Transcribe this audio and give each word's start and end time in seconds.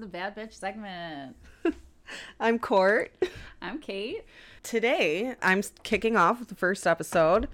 the 0.00 0.06
Bad 0.06 0.34
Bitch 0.34 0.54
segment. 0.54 1.36
I'm 2.40 2.58
Court. 2.58 3.12
I'm 3.60 3.78
Kate. 3.78 4.24
Today, 4.62 5.34
I'm 5.42 5.62
kicking 5.82 6.16
off 6.16 6.48
the 6.48 6.54
first 6.54 6.86
episode. 6.86 7.48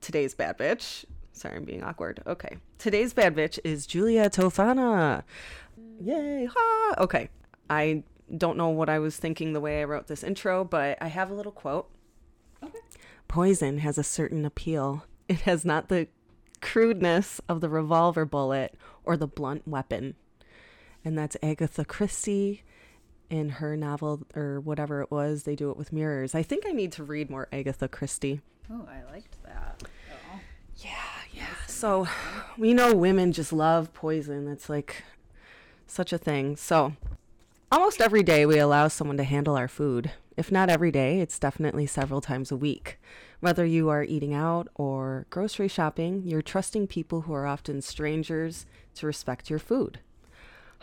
Today's 0.00 0.34
Bad 0.34 0.58
Bitch. 0.58 1.04
Sorry, 1.32 1.56
I'm 1.56 1.64
being 1.64 1.84
awkward. 1.84 2.22
Okay. 2.26 2.56
Today's 2.78 3.12
Bad 3.12 3.36
Bitch 3.36 3.60
is 3.62 3.86
Julia 3.86 4.28
Tofana. 4.28 5.22
Yay. 6.00 6.48
Ha! 6.52 6.94
Okay. 6.98 7.28
I 7.68 8.02
don't 8.36 8.56
know 8.56 8.68
what 8.68 8.88
I 8.88 8.98
was 8.98 9.16
thinking 9.16 9.52
the 9.52 9.60
way 9.60 9.80
I 9.80 9.84
wrote 9.84 10.08
this 10.08 10.24
intro, 10.24 10.64
but 10.64 10.98
I 11.00 11.06
have 11.06 11.30
a 11.30 11.34
little 11.34 11.52
quote. 11.52 11.88
Okay. 12.64 12.80
Poison 13.28 13.78
has 13.78 13.96
a 13.96 14.02
certain 14.02 14.44
appeal. 14.44 15.04
It 15.28 15.42
has 15.42 15.64
not 15.64 15.88
the 15.88 16.08
crudeness 16.60 17.40
of 17.48 17.60
the 17.60 17.68
revolver 17.68 18.24
bullet 18.24 18.74
or 19.04 19.16
the 19.16 19.28
blunt 19.28 19.68
weapon. 19.68 20.16
And 21.04 21.16
that's 21.16 21.36
Agatha 21.42 21.84
Christie 21.84 22.62
in 23.30 23.48
her 23.48 23.76
novel 23.76 24.26
or 24.34 24.60
whatever 24.60 25.00
it 25.00 25.10
was. 25.10 25.44
They 25.44 25.56
do 25.56 25.70
it 25.70 25.76
with 25.76 25.92
mirrors. 25.92 26.34
I 26.34 26.42
think 26.42 26.64
I 26.66 26.72
need 26.72 26.92
to 26.92 27.04
read 27.04 27.30
more 27.30 27.48
Agatha 27.52 27.88
Christie. 27.88 28.40
Oh, 28.70 28.86
I 28.88 29.10
liked 29.10 29.42
that. 29.44 29.82
Oh. 30.32 30.40
Yeah, 30.76 30.90
yeah. 31.32 31.46
So 31.66 32.06
we 32.58 32.74
know 32.74 32.94
women 32.94 33.32
just 33.32 33.52
love 33.52 33.92
poison. 33.94 34.48
It's 34.48 34.68
like 34.68 35.04
such 35.86 36.12
a 36.12 36.18
thing. 36.18 36.56
So 36.56 36.94
almost 37.72 38.00
every 38.00 38.22
day 38.22 38.44
we 38.44 38.58
allow 38.58 38.88
someone 38.88 39.16
to 39.16 39.24
handle 39.24 39.56
our 39.56 39.68
food. 39.68 40.10
If 40.36 40.52
not 40.52 40.70
every 40.70 40.90
day, 40.90 41.20
it's 41.20 41.38
definitely 41.38 41.86
several 41.86 42.20
times 42.20 42.50
a 42.50 42.56
week. 42.56 42.98
Whether 43.40 43.64
you 43.64 43.88
are 43.88 44.04
eating 44.04 44.34
out 44.34 44.68
or 44.74 45.26
grocery 45.30 45.68
shopping, 45.68 46.22
you're 46.24 46.42
trusting 46.42 46.86
people 46.86 47.22
who 47.22 47.32
are 47.32 47.46
often 47.46 47.82
strangers 47.82 48.66
to 48.94 49.06
respect 49.06 49.50
your 49.50 49.58
food. 49.58 49.98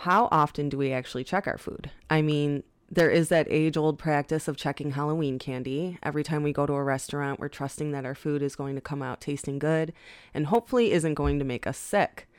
How 0.02 0.30
often 0.32 0.70
do 0.70 0.78
we 0.78 0.94
actually 0.94 1.24
check 1.24 1.48
our 1.48 1.58
food? 1.58 1.90
I 2.08 2.22
mean, 2.22 2.62
there 2.90 3.10
is 3.10 3.30
that 3.30 3.48
age 3.50 3.76
old 3.76 3.98
practice 3.98 4.48
of 4.48 4.56
checking 4.56 4.92
Halloween 4.92 5.40
candy. 5.40 5.98
Every 6.04 6.24
time 6.24 6.44
we 6.44 6.54
go 6.54 6.68
to 6.68 6.74
a 6.74 6.84
restaurant, 6.84 7.40
we're 7.40 7.50
trusting 7.50 7.92
that 7.92 8.06
our 8.06 8.14
food 8.14 8.44
is 8.44 8.56
going 8.56 8.76
to 8.76 8.82
come 8.82 9.02
out 9.02 9.22
tasting 9.22 9.58
good 9.58 9.92
and 10.36 10.46
hopefully 10.46 10.92
isn't 10.92 11.16
going 11.16 11.40
to 11.40 11.46
make 11.46 11.66
us 11.66 11.80
sick. 11.80 12.30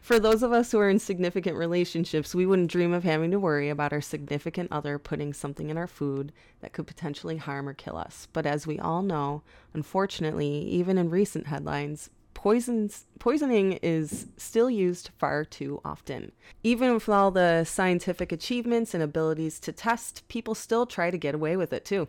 For 0.00 0.18
those 0.18 0.42
of 0.42 0.52
us 0.52 0.72
who 0.72 0.78
are 0.78 0.88
in 0.88 0.98
significant 0.98 1.58
relationships, 1.58 2.34
we 2.34 2.46
wouldn't 2.46 2.70
dream 2.70 2.94
of 2.94 3.04
having 3.04 3.30
to 3.32 3.38
worry 3.38 3.68
about 3.68 3.92
our 3.92 4.00
significant 4.00 4.72
other 4.72 4.98
putting 4.98 5.34
something 5.34 5.68
in 5.68 5.76
our 5.76 5.86
food 5.86 6.32
that 6.60 6.72
could 6.72 6.86
potentially 6.86 7.36
harm 7.36 7.68
or 7.68 7.74
kill 7.74 7.98
us. 7.98 8.26
But 8.32 8.46
as 8.46 8.66
we 8.66 8.78
all 8.78 9.02
know, 9.02 9.42
unfortunately, 9.74 10.60
even 10.60 10.96
in 10.96 11.10
recent 11.10 11.48
headlines, 11.48 12.08
poisons 12.36 13.06
poisoning 13.18 13.72
is 13.82 14.26
still 14.36 14.68
used 14.68 15.08
far 15.16 15.42
too 15.42 15.80
often. 15.86 16.32
Even 16.62 16.92
with 16.92 17.08
all 17.08 17.30
the 17.30 17.64
scientific 17.64 18.30
achievements 18.30 18.92
and 18.92 19.02
abilities 19.02 19.58
to 19.58 19.72
test, 19.72 20.22
people 20.28 20.54
still 20.54 20.84
try 20.84 21.10
to 21.10 21.16
get 21.16 21.34
away 21.34 21.56
with 21.56 21.72
it 21.72 21.86
too. 21.86 22.08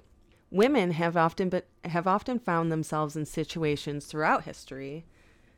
Women 0.51 0.91
have 0.91 1.15
often 1.15 1.47
but 1.47 1.65
have 1.85 2.07
often 2.07 2.39
found 2.39 2.69
themselves 2.69 3.15
in 3.15 3.25
situations 3.25 4.05
throughout 4.05 4.43
history 4.43 5.05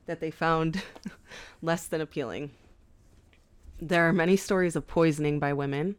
that 0.06 0.20
they 0.20 0.30
found 0.30 0.84
less 1.64 1.88
than 1.88 2.00
appealing. 2.00 2.52
There 3.82 4.08
are 4.08 4.14
many 4.14 4.38
stories 4.38 4.76
of 4.76 4.86
poisoning 4.86 5.40
by 5.40 5.52
women. 5.52 5.96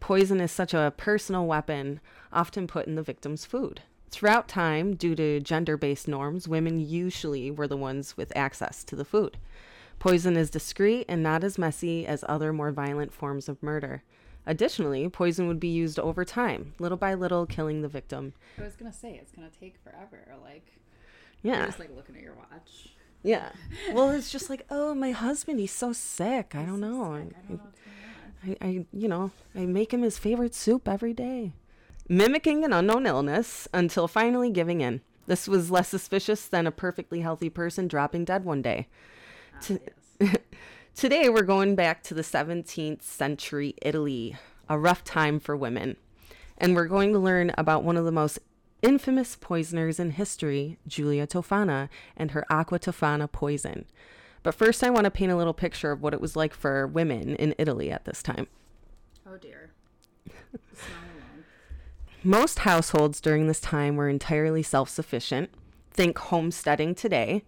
Poison 0.00 0.40
is 0.40 0.50
such 0.50 0.72
a 0.72 0.94
personal 0.96 1.46
weapon, 1.46 2.00
often 2.32 2.66
put 2.66 2.86
in 2.86 2.94
the 2.94 3.02
victim's 3.02 3.44
food. 3.44 3.82
Throughout 4.10 4.48
time, 4.48 4.94
due 4.94 5.14
to 5.16 5.40
gender 5.40 5.76
based 5.76 6.08
norms, 6.08 6.48
women 6.48 6.78
usually 6.80 7.50
were 7.50 7.66
the 7.68 7.76
ones 7.76 8.16
with 8.16 8.32
access 8.36 8.82
to 8.84 8.96
the 8.96 9.04
food. 9.04 9.36
Poison 9.98 10.36
is 10.36 10.50
discreet 10.50 11.06
and 11.08 11.22
not 11.22 11.42
as 11.42 11.58
messy 11.58 12.06
as 12.06 12.24
other 12.28 12.52
more 12.52 12.70
violent 12.70 13.12
forms 13.12 13.48
of 13.48 13.62
murder. 13.62 14.02
Additionally, 14.46 15.08
poison 15.08 15.48
would 15.48 15.58
be 15.58 15.68
used 15.68 15.98
over 15.98 16.24
time, 16.24 16.72
little 16.78 16.96
by 16.98 17.14
little, 17.14 17.46
killing 17.46 17.82
the 17.82 17.88
victim. 17.88 18.32
I 18.58 18.62
was 18.62 18.76
gonna 18.76 18.92
say 18.92 19.14
it's 19.20 19.32
gonna 19.32 19.50
take 19.60 19.76
forever. 19.82 20.24
Like, 20.42 20.66
Yeah. 21.42 21.66
just 21.66 21.80
like 21.80 21.90
looking 21.96 22.16
at 22.16 22.22
your 22.22 22.34
watch. 22.34 22.90
Yeah. 23.22 23.50
Well, 23.92 24.10
it's 24.10 24.30
just 24.30 24.48
like, 24.48 24.64
oh, 24.70 24.94
my 24.94 25.10
husband, 25.10 25.58
he's 25.58 25.72
so 25.72 25.92
sick. 25.92 26.54
I 26.54 26.64
don't 26.64 26.80
know. 26.80 27.14
I 27.14 27.18
don't 27.18 27.50
know 27.50 27.56
what's 27.56 27.80
going 27.80 28.56
on. 28.56 28.56
I, 28.62 28.66
I, 28.66 28.86
you 28.92 29.08
know, 29.08 29.32
I 29.54 29.66
make 29.66 29.92
him 29.92 30.02
his 30.02 30.16
favorite 30.18 30.54
soup 30.54 30.86
every 30.88 31.12
day. 31.12 31.52
Mimicking 32.08 32.64
an 32.64 32.72
unknown 32.72 33.06
illness 33.06 33.66
until 33.74 34.06
finally 34.06 34.50
giving 34.50 34.80
in. 34.80 35.00
This 35.26 35.48
was 35.48 35.70
less 35.72 35.88
suspicious 35.88 36.46
than 36.46 36.66
a 36.66 36.70
perfectly 36.70 37.20
healthy 37.20 37.50
person 37.50 37.88
dropping 37.88 38.24
dead 38.24 38.44
one 38.44 38.62
day. 38.62 38.86
Ah, 39.54 39.58
To- 39.62 39.80
yes. 40.20 40.36
Today, 40.94 41.28
we're 41.28 41.42
going 41.42 41.74
back 41.74 42.02
to 42.04 42.14
the 42.14 42.22
17th 42.22 43.02
century 43.02 43.74
Italy, 43.82 44.36
a 44.68 44.78
rough 44.78 45.04
time 45.04 45.38
for 45.40 45.54
women. 45.56 45.96
And 46.56 46.74
we're 46.74 46.86
going 46.86 47.12
to 47.12 47.18
learn 47.18 47.52
about 47.58 47.84
one 47.84 47.98
of 47.98 48.06
the 48.06 48.12
most 48.12 48.38
infamous 48.82 49.36
poisoners 49.36 50.00
in 50.00 50.12
history, 50.12 50.78
Giulia 50.86 51.26
Tofana, 51.26 51.90
and 52.16 52.30
her 52.30 52.46
aqua 52.48 52.78
tofana 52.78 53.30
poison. 53.30 53.84
But 54.42 54.54
first, 54.54 54.82
I 54.82 54.90
want 54.90 55.04
to 55.04 55.10
paint 55.10 55.32
a 55.32 55.36
little 55.36 55.52
picture 55.52 55.90
of 55.92 56.00
what 56.00 56.14
it 56.14 56.20
was 56.20 56.36
like 56.36 56.54
for 56.54 56.86
women 56.86 57.34
in 57.36 57.54
Italy 57.58 57.90
at 57.90 58.04
this 58.04 58.22
time. 58.22 58.46
Oh 59.28 59.36
dear. 59.36 59.70
Most 62.26 62.58
households 62.60 63.20
during 63.20 63.46
this 63.46 63.60
time 63.60 63.94
were 63.94 64.08
entirely 64.08 64.60
self 64.64 64.88
sufficient. 64.88 65.48
Think 65.92 66.18
homesteading 66.18 66.96
today. 66.96 67.44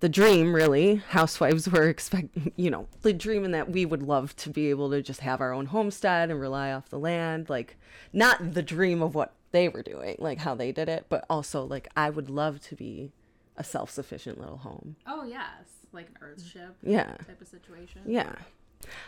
The 0.00 0.08
dream, 0.08 0.54
really. 0.54 1.02
Housewives 1.10 1.68
were 1.70 1.86
expect, 1.86 2.28
you 2.56 2.70
know, 2.70 2.88
the 3.02 3.12
dream 3.12 3.44
in 3.44 3.50
that 3.50 3.70
we 3.70 3.84
would 3.84 4.02
love 4.02 4.34
to 4.36 4.48
be 4.48 4.70
able 4.70 4.88
to 4.90 5.02
just 5.02 5.20
have 5.20 5.42
our 5.42 5.52
own 5.52 5.66
homestead 5.66 6.30
and 6.30 6.40
rely 6.40 6.72
off 6.72 6.88
the 6.88 6.98
land. 6.98 7.50
Like, 7.50 7.76
not 8.10 8.54
the 8.54 8.62
dream 8.62 9.02
of 9.02 9.14
what 9.14 9.34
they 9.50 9.68
were 9.68 9.82
doing, 9.82 10.16
like 10.18 10.38
how 10.38 10.54
they 10.54 10.72
did 10.72 10.88
it, 10.88 11.04
but 11.10 11.26
also 11.28 11.62
like 11.66 11.86
I 11.94 12.08
would 12.08 12.30
love 12.30 12.60
to 12.68 12.74
be 12.74 13.12
a 13.54 13.64
self 13.64 13.90
sufficient 13.90 14.40
little 14.40 14.56
home. 14.58 14.96
Oh 15.06 15.24
yes, 15.24 15.44
like 15.92 16.08
an 16.08 16.16
Earth 16.22 16.42
ship 16.42 16.74
Yeah. 16.82 17.16
type 17.26 17.42
of 17.42 17.48
situation. 17.48 18.00
Yeah. 18.06 18.32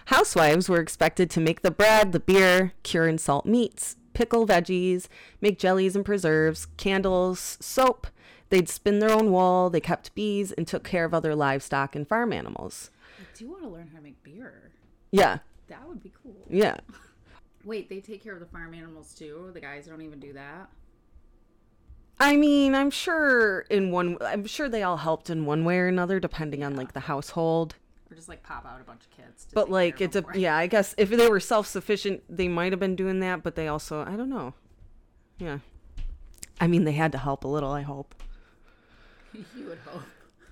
Housewives 0.07 0.69
were 0.69 0.81
expected 0.81 1.31
to 1.31 1.41
make 1.41 1.63
the 1.63 1.71
bread, 1.71 2.13
the 2.13 2.21
beer, 2.21 2.75
cure 2.83 3.07
and 3.07 3.19
salt 3.19 3.47
meats, 3.47 3.97
pickle 4.19 4.45
veggies, 4.49 5.07
make 5.41 5.61
jellies 5.61 5.95
and 5.95 6.05
preserves, 6.05 6.67
candles, 6.77 7.57
soap. 7.61 8.09
They'd 8.51 8.69
spin 8.69 8.99
their 8.99 9.13
own 9.13 9.31
wool, 9.31 9.71
they 9.71 9.81
kept 9.81 10.13
bees, 10.17 10.51
and 10.51 10.67
took 10.67 10.83
care 10.83 11.05
of 11.05 11.15
other 11.15 11.37
livestock 11.37 11.95
and 11.95 12.07
farm 12.07 12.33
animals. 12.33 12.91
I 13.21 13.23
do 13.39 13.49
want 13.49 13.63
to 13.63 13.69
learn 13.69 13.87
how 13.93 13.99
to 13.99 14.03
make 14.03 14.21
beer. 14.25 14.73
Yeah, 15.13 15.39
That 15.69 15.87
would 15.87 16.03
be 16.03 16.11
cool. 16.21 16.35
yeah. 16.51 16.79
Wait, 17.65 17.89
they 17.89 18.01
take 18.01 18.25
care 18.25 18.35
of 18.35 18.41
the 18.41 18.47
farm 18.47 18.75
animals 18.75 19.15
too. 19.15 19.51
The 19.55 19.61
guys 19.61 19.87
don't 19.87 20.03
even 20.03 20.19
do 20.19 20.33
that. 20.33 20.69
I 22.19 22.37
mean, 22.37 22.75
I'm 22.75 22.91
sure 22.91 23.61
in 23.71 23.93
one, 23.93 24.17
I'm 24.21 24.47
sure 24.47 24.69
they 24.69 24.83
all 24.83 24.97
helped 24.97 25.31
in 25.31 25.47
one 25.47 25.65
way 25.65 25.79
or 25.79 25.87
another, 25.87 26.19
depending 26.19 26.65
on 26.65 26.75
like 26.75 26.93
the 26.93 27.01
household. 27.01 27.77
Or 28.11 28.15
just 28.15 28.29
like 28.29 28.43
pop 28.43 28.65
out 28.67 28.81
a 28.81 28.85
bunch 28.85 29.03
of 29.05 29.11
kids. 29.11 29.45
To 29.47 29.55
But 29.55 29.71
like, 29.71 30.01
it's 30.01 30.17
a, 30.17 30.25
yeah, 30.35 30.57
I 30.57 30.67
guess 30.67 30.95
if 30.97 31.11
they 31.11 31.29
were 31.29 31.41
self 31.41 31.67
sufficient, 31.67 32.23
they 32.29 32.49
might 32.49 32.73
have 32.73 32.81
been 32.81 32.97
doing 32.97 33.21
that, 33.21 33.43
but 33.43 33.55
they 33.55 33.69
also, 33.69 34.03
I 34.03 34.17
don't 34.17 34.31
know. 34.31 34.55
Yeah. 35.39 35.59
I 36.61 36.67
mean, 36.67 36.85
they 36.85 36.93
had 36.93 37.13
to 37.13 37.19
help 37.19 37.45
a 37.45 37.49
little, 37.49 37.71
I 37.71 37.83
hope. 37.83 38.15
you 39.33 39.67
would 39.67 39.79
hope. 39.87 40.03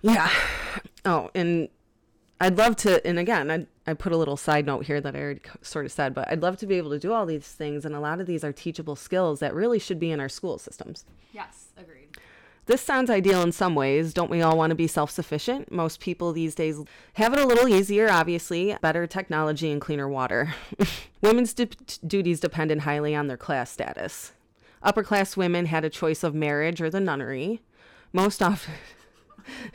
Yeah. 0.03 0.31
Oh, 1.05 1.31
and 1.34 1.69
I'd 2.41 2.59
love 2.59 2.77
to, 2.77 3.05
and 3.06 3.19
again, 3.19 3.50
I 3.50 3.66
I 3.89 3.95
put 3.95 4.12
a 4.12 4.16
little 4.16 4.37
side 4.37 4.66
note 4.66 4.84
here 4.84 5.00
that 5.00 5.15
I 5.15 5.21
already 5.21 5.41
sort 5.62 5.87
of 5.87 5.93
said, 5.93 6.12
but 6.12 6.31
I'd 6.31 6.43
love 6.43 6.56
to 6.59 6.66
be 6.66 6.75
able 6.75 6.91
to 6.91 6.99
do 6.99 7.12
all 7.12 7.25
these 7.25 7.47
things, 7.47 7.84
and 7.84 7.95
a 7.95 8.00
lot 8.00 8.21
of 8.21 8.27
these 8.27 8.43
are 8.43 8.53
teachable 8.53 8.97
skills 8.97 9.39
that 9.41 9.54
really 9.54 9.78
should 9.78 10.01
be 10.01 10.10
in 10.10 10.19
our 10.19 10.28
school 10.28 10.59
systems. 10.59 11.04
Yes, 11.33 11.69
agreed. 11.77 12.09
This 12.66 12.83
sounds 12.83 13.10
ideal 13.10 13.42
in 13.42 13.53
some 13.53 13.74
ways. 13.77 14.13
Don't 14.13 14.30
we 14.30 14.42
all 14.42 14.57
want 14.59 14.71
to 14.71 14.74
be 14.74 14.86
self 14.89 15.10
sufficient? 15.10 15.71
Most 15.71 16.01
people 16.01 16.33
these 16.33 16.54
days 16.54 16.80
have 17.15 17.33
it 17.33 17.39
a 17.39 17.47
little 17.47 17.68
easier, 17.68 18.10
obviously, 18.10 18.77
better 18.83 19.07
technology 19.07 19.71
and 19.71 19.80
cleaner 19.80 20.09
water. 20.09 20.54
Women's 21.21 21.54
du- 21.54 21.66
duties 22.07 22.41
depended 22.41 22.80
highly 22.80 23.15
on 23.15 23.28
their 23.28 23.36
class 23.36 23.71
status. 23.71 24.33
Upper 24.83 25.03
class 25.04 25.36
women 25.36 25.66
had 25.66 25.84
a 25.84 25.91
choice 25.91 26.22
of 26.24 26.34
marriage 26.34 26.80
or 26.80 26.91
the 26.91 27.01
nunnery. 27.01 27.63
Most 28.13 28.42
often. 28.42 28.74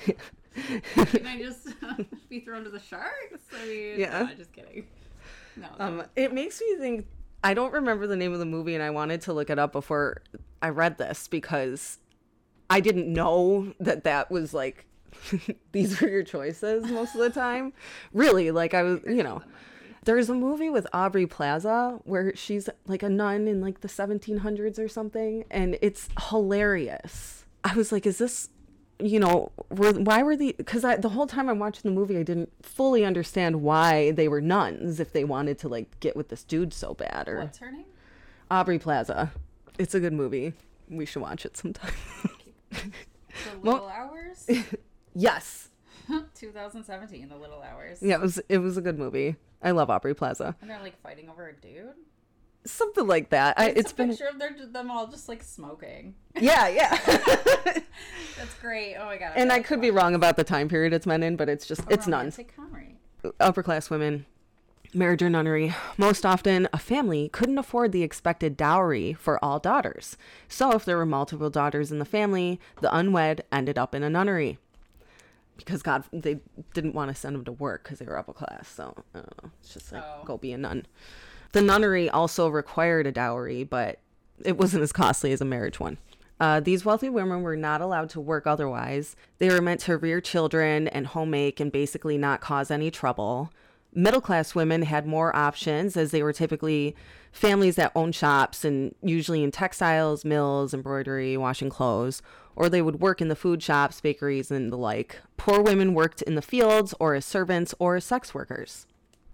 Can 0.55 1.25
I 1.27 1.37
just 1.41 1.69
be 2.29 2.41
thrown 2.41 2.63
to 2.65 2.69
the 2.69 2.79
sharks? 2.79 3.39
I 3.57 3.65
mean, 3.67 3.99
Yeah. 3.99 4.23
no, 4.23 4.33
just 4.35 4.51
kidding. 4.51 4.85
No. 5.55 5.67
Um, 5.79 6.03
it 6.15 6.33
makes 6.33 6.59
me 6.61 6.75
think. 6.77 7.05
I 7.43 7.53
don't 7.53 7.73
remember 7.73 8.05
the 8.05 8.15
name 8.15 8.33
of 8.33 8.39
the 8.39 8.45
movie, 8.45 8.75
and 8.75 8.83
I 8.83 8.89
wanted 8.91 9.21
to 9.21 9.33
look 9.33 9.49
it 9.49 9.57
up 9.57 9.71
before 9.71 10.21
I 10.61 10.69
read 10.69 10.97
this 10.97 11.27
because 11.27 11.97
I 12.71 12.79
didn't 12.79 13.11
know 13.11 13.73
that 13.79 14.05
that 14.05 14.31
was 14.31 14.53
like 14.53 14.85
these 15.71 15.99
were 15.99 16.07
your 16.07 16.23
choices 16.23 16.89
most 16.89 17.15
of 17.15 17.21
the 17.21 17.29
time. 17.29 17.73
Really, 18.13 18.51
like 18.51 18.73
I 18.73 18.83
was, 18.83 19.01
you 19.05 19.23
know. 19.23 19.41
There's 20.03 20.29
a 20.31 20.33
movie 20.33 20.71
with 20.71 20.87
Aubrey 20.93 21.27
Plaza 21.27 21.99
where 22.05 22.35
she's 22.35 22.67
like 22.87 23.03
a 23.03 23.09
nun 23.09 23.47
in 23.47 23.61
like 23.61 23.81
the 23.81 23.87
1700s 23.87 24.79
or 24.79 24.87
something, 24.87 25.43
and 25.51 25.77
it's 25.79 26.09
hilarious. 26.29 27.45
I 27.63 27.75
was 27.75 27.91
like, 27.91 28.07
is 28.07 28.17
this 28.17 28.49
you 28.99 29.19
know, 29.19 29.51
were 29.69 29.93
why 29.93 30.23
were 30.23 30.35
the 30.35 30.55
because 30.57 30.83
the 30.83 31.09
whole 31.09 31.27
time 31.27 31.49
I'm 31.49 31.59
watching 31.59 31.83
the 31.83 31.95
movie, 31.95 32.17
I 32.17 32.23
didn't 32.23 32.51
fully 32.63 33.03
understand 33.03 33.61
why 33.61 34.11
they 34.11 34.27
were 34.27 34.41
nuns 34.41 34.99
if 34.99 35.11
they 35.11 35.23
wanted 35.23 35.57
to 35.59 35.67
like 35.67 35.99
get 35.99 36.15
with 36.15 36.29
this 36.29 36.43
dude 36.43 36.73
so 36.73 36.93
bad 36.93 37.27
or 37.27 37.39
What's 37.39 37.59
her 37.59 37.71
name? 37.71 37.85
Aubrey 38.49 38.79
Plaza. 38.79 39.31
It's 39.77 39.95
a 39.95 39.99
good 39.99 40.13
movie. 40.13 40.53
We 40.89 41.05
should 41.05 41.21
watch 41.21 41.45
it 41.45 41.57
sometime. 41.57 41.93
The 42.71 42.81
Little 43.61 43.87
Hours. 43.87 44.47
yes. 45.15 45.69
2017. 46.35 47.29
The 47.29 47.35
Little 47.37 47.61
Hours. 47.61 47.99
Yeah, 48.01 48.15
it 48.15 48.21
was 48.21 48.39
it 48.49 48.57
was 48.59 48.77
a 48.77 48.81
good 48.81 48.97
movie. 48.97 49.35
I 49.61 49.71
love 49.71 49.89
Aubrey 49.89 50.13
Plaza. 50.15 50.55
And 50.61 50.69
they're 50.69 50.81
like 50.81 50.99
fighting 51.01 51.29
over 51.29 51.47
a 51.47 51.53
dude. 51.53 51.93
Something 52.65 53.07
like 53.07 53.29
that. 53.29 53.59
I, 53.59 53.69
It's, 53.69 53.91
a 53.91 53.95
been 53.95 54.09
picture 54.09 54.27
of 54.27 54.37
their, 54.37 54.55
them 54.67 54.91
all 54.91 55.07
just 55.07 55.27
like 55.27 55.41
smoking. 55.41 56.13
yeah, 56.39 56.67
yeah. 56.67 56.95
That's 58.37 58.53
great. 58.61 58.95
Oh 58.97 59.05
my 59.05 59.17
god. 59.17 59.33
and 59.35 59.51
I 59.51 59.61
could 59.61 59.81
be 59.81 59.89
wrong 59.91 60.13
about 60.15 60.35
the 60.35 60.43
time 60.43 60.69
period 60.69 60.93
it's 60.93 61.05
men 61.07 61.23
in, 61.23 61.35
but 61.37 61.49
it's 61.49 61.65
just 61.65 61.81
it's 61.89 62.05
comedy. 62.05 62.97
upper 63.39 63.63
class 63.63 63.89
women, 63.89 64.25
marriage 64.93 65.21
or 65.21 65.29
nunnery. 65.29 65.73
Most 65.97 66.25
often, 66.25 66.67
a 66.73 66.77
family 66.77 67.29
couldn't 67.29 67.57
afford 67.57 67.91
the 67.91 68.03
expected 68.03 68.57
dowry 68.57 69.13
for 69.13 69.43
all 69.43 69.59
daughters. 69.59 70.17
So, 70.47 70.71
if 70.71 70.85
there 70.85 70.97
were 70.97 71.05
multiple 71.05 71.49
daughters 71.49 71.91
in 71.91 71.99
the 71.99 72.05
family, 72.05 72.59
the 72.81 72.93
unwed 72.95 73.43
ended 73.51 73.77
up 73.77 73.95
in 73.95 74.03
a 74.03 74.09
nunnery. 74.09 74.57
Because 75.57 75.81
God, 75.83 76.03
they 76.11 76.39
didn't 76.73 76.95
want 76.95 77.09
to 77.09 77.15
send 77.15 77.35
them 77.35 77.45
to 77.45 77.51
work 77.51 77.83
because 77.83 77.99
they 77.99 78.05
were 78.05 78.17
upper 78.17 78.33
class. 78.33 78.67
So, 78.67 78.95
I 79.13 79.19
don't 79.19 79.43
know. 79.43 79.51
It's 79.61 79.73
just 79.73 79.91
like, 79.91 80.03
Oh. 80.03 80.23
go 80.25 80.37
be 80.37 80.51
a 80.53 80.57
nun. 80.57 80.85
The 81.51 81.61
nunnery 81.61 82.09
also 82.09 82.47
required 82.47 83.05
a 83.07 83.11
dowry, 83.11 83.63
but 83.63 83.99
it 84.43 84.57
wasn't 84.57 84.83
as 84.83 84.91
costly 84.91 85.31
as 85.31 85.41
a 85.41 85.45
marriage 85.45 85.79
one. 85.79 85.97
Uh, 86.39 86.59
these 86.59 86.83
wealthy 86.83 87.09
women 87.09 87.43
were 87.43 87.55
not 87.55 87.81
allowed 87.81 88.09
to 88.09 88.19
work 88.19 88.47
otherwise. 88.47 89.15
They 89.37 89.49
were 89.49 89.61
meant 89.61 89.81
to 89.81 89.97
rear 89.97 90.19
children 90.19 90.87
and 90.87 91.05
homemake 91.05 91.59
and 91.59 91.71
basically 91.71 92.17
not 92.17 92.41
cause 92.41 92.71
any 92.71 92.89
trouble. 92.89 93.51
Middle 93.93 94.21
class 94.21 94.55
women 94.55 94.83
had 94.83 95.05
more 95.05 95.35
options 95.35 95.97
as 95.97 96.11
they 96.11 96.23
were 96.23 96.31
typically 96.31 96.95
families 97.31 97.75
that 97.75 97.91
owned 97.95 98.15
shops 98.15 98.63
and 98.63 98.95
usually 99.01 99.43
in 99.43 99.51
textiles, 99.51 100.23
mills, 100.23 100.73
embroidery, 100.73 101.35
washing 101.35 101.69
clothes, 101.69 102.21
or 102.55 102.69
they 102.69 102.81
would 102.81 103.01
work 103.01 103.21
in 103.21 103.27
the 103.27 103.35
food 103.35 103.61
shops, 103.61 103.99
bakeries, 103.99 104.51
and 104.51 104.71
the 104.71 104.77
like. 104.77 105.19
Poor 105.37 105.61
women 105.61 105.93
worked 105.93 106.21
in 106.21 106.35
the 106.35 106.41
fields 106.41 106.93
or 106.99 107.15
as 107.15 107.25
servants 107.25 107.73
or 107.79 107.95
as 107.97 108.05
sex 108.05 108.33
workers. 108.33 108.87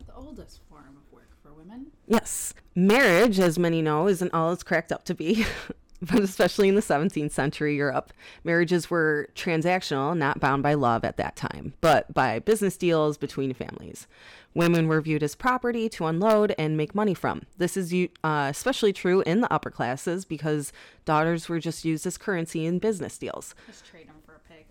The 0.06 0.14
oldest 0.16 0.62
form 0.70 0.98
of 0.98 1.14
work 1.14 1.30
for 1.44 1.54
women. 1.54 1.88
Yes. 2.08 2.54
Marriage, 2.74 3.40
as 3.40 3.60
many 3.60 3.82
know, 3.82 4.08
isn't 4.08 4.34
all 4.34 4.52
it's 4.52 4.64
cracked 4.64 4.92
up 4.92 5.04
to 5.06 5.14
be. 5.14 5.46
but 6.02 6.20
especially 6.24 6.68
in 6.68 6.76
the 6.76 6.82
17th 6.82 7.32
century 7.32 7.76
Europe, 7.76 8.14
marriages 8.44 8.90
were 8.90 9.30
transactional, 9.36 10.18
not 10.18 10.40
bound 10.40 10.64
by 10.64 10.74
love 10.74 11.04
at 11.04 11.18
that 11.18 11.36
time, 11.36 11.74
but 11.82 12.14
by 12.14 12.40
business 12.40 12.78
deals 12.78 13.18
between 13.18 13.54
families. 13.54 14.08
Women 14.54 14.88
were 14.88 15.02
viewed 15.02 15.24
as 15.24 15.36
property 15.36 15.88
to 15.90 16.06
unload 16.06 16.56
and 16.58 16.76
make 16.76 16.96
money 16.96 17.14
from. 17.14 17.44
This 17.58 17.78
is 17.78 17.94
uh, 18.24 18.48
especially 18.50 18.92
true 18.92 19.22
in 19.22 19.42
the 19.42 19.54
upper 19.54 19.70
classes 19.70 20.26
because 20.26 20.74
daughters 21.06 21.48
were 21.48 21.60
just 21.60 21.86
used 21.86 22.08
as 22.08 22.18
currency 22.18 22.66
in 22.66 22.80
business 22.80 23.18
deals. 23.18 23.54
Just 23.68 23.86
trade 23.86 24.08
them 24.08 24.16
for 24.26 24.36
a 24.36 24.40
pig. 24.52 24.66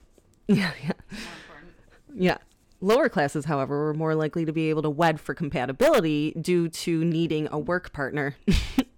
Yeah, 0.49 0.73
yeah. 0.82 0.93
More 1.11 1.58
important. 1.58 1.75
Yeah. 2.14 2.38
Lower 2.81 3.08
classes, 3.08 3.46
however, 3.46 3.87
were 3.87 3.94
more 3.94 4.14
likely 4.14 4.44
to 4.44 4.52
be 4.52 4.70
able 4.70 4.82
to 4.82 4.90
wed 4.90 5.19
for 5.20 5.34
compatibility 5.34 6.32
due 6.32 6.69
to 6.69 7.05
needing 7.05 7.49
a 7.50 7.58
work 7.58 7.93
partner. 7.93 8.37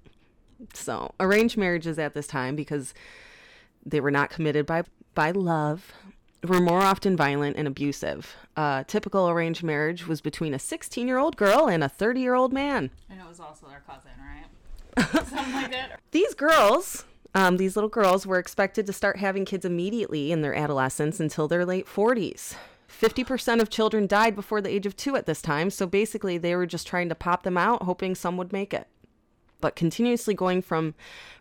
so, 0.74 1.14
arranged 1.20 1.56
marriages 1.56 1.98
at 1.98 2.14
this 2.14 2.26
time, 2.26 2.56
because 2.56 2.94
they 3.84 4.00
were 4.00 4.10
not 4.10 4.30
committed 4.30 4.66
by, 4.66 4.82
by 5.14 5.30
love, 5.30 5.92
were 6.46 6.60
more 6.60 6.82
often 6.82 7.16
violent 7.16 7.56
and 7.56 7.66
abusive. 7.66 8.36
Uh, 8.56 8.84
typical 8.84 9.28
arranged 9.28 9.62
marriage 9.62 10.06
was 10.06 10.20
between 10.20 10.54
a 10.54 10.58
16 10.58 11.06
year 11.06 11.18
old 11.18 11.36
girl 11.36 11.68
and 11.68 11.82
a 11.82 11.88
30 11.88 12.20
year 12.20 12.34
old 12.34 12.52
man. 12.52 12.90
And 13.10 13.20
it 13.20 13.26
was 13.26 13.40
also 13.40 13.66
their 13.66 13.82
cousin, 13.86 14.12
right? 14.18 15.26
Something 15.28 15.54
like 15.54 15.72
that. 15.72 16.00
These 16.10 16.34
girls, 16.34 17.04
um, 17.34 17.56
these 17.56 17.76
little 17.76 17.90
girls, 17.90 18.26
were 18.26 18.38
expected 18.38 18.86
to 18.86 18.92
start 18.92 19.18
having 19.18 19.44
kids 19.44 19.64
immediately 19.64 20.32
in 20.32 20.42
their 20.42 20.54
adolescence 20.54 21.20
until 21.20 21.48
their 21.48 21.64
late 21.64 21.86
40s. 21.86 22.54
50% 22.88 23.60
of 23.60 23.68
children 23.68 24.06
died 24.06 24.34
before 24.34 24.60
the 24.60 24.70
age 24.70 24.86
of 24.86 24.96
two 24.96 25.14
at 25.14 25.26
this 25.26 25.42
time, 25.42 25.70
so 25.70 25.86
basically 25.86 26.38
they 26.38 26.56
were 26.56 26.66
just 26.66 26.86
trying 26.86 27.08
to 27.10 27.14
pop 27.14 27.42
them 27.42 27.58
out, 27.58 27.82
hoping 27.82 28.14
some 28.14 28.36
would 28.38 28.52
make 28.52 28.72
it. 28.72 28.88
But 29.60 29.76
continuously 29.76 30.34
going 30.34 30.62
from 30.62 30.94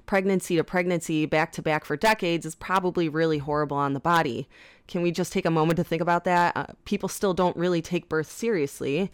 pregnancy 0.05 0.55
to 0.55 0.63
pregnancy 0.63 1.25
back 1.25 1.51
to 1.51 1.61
back 1.61 1.85
for 1.85 1.95
decades 1.95 2.45
is 2.45 2.55
probably 2.55 3.09
really 3.09 3.37
horrible 3.37 3.77
on 3.77 3.93
the 3.93 3.99
body. 3.99 4.47
Can 4.87 5.01
we 5.01 5.11
just 5.11 5.33
take 5.33 5.45
a 5.45 5.51
moment 5.51 5.77
to 5.77 5.83
think 5.83 6.01
about 6.01 6.23
that? 6.23 6.55
Uh, 6.55 6.65
people 6.85 7.09
still 7.09 7.33
don't 7.33 7.55
really 7.57 7.81
take 7.81 8.09
birth 8.09 8.31
seriously, 8.31 9.11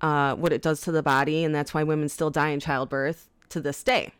uh, 0.00 0.34
what 0.36 0.52
it 0.52 0.62
does 0.62 0.80
to 0.82 0.92
the 0.92 1.02
body, 1.02 1.44
and 1.44 1.54
that's 1.54 1.74
why 1.74 1.82
women 1.82 2.08
still 2.08 2.30
die 2.30 2.50
in 2.50 2.60
childbirth 2.60 3.28
to 3.50 3.60
this 3.60 3.82
day. 3.82 4.12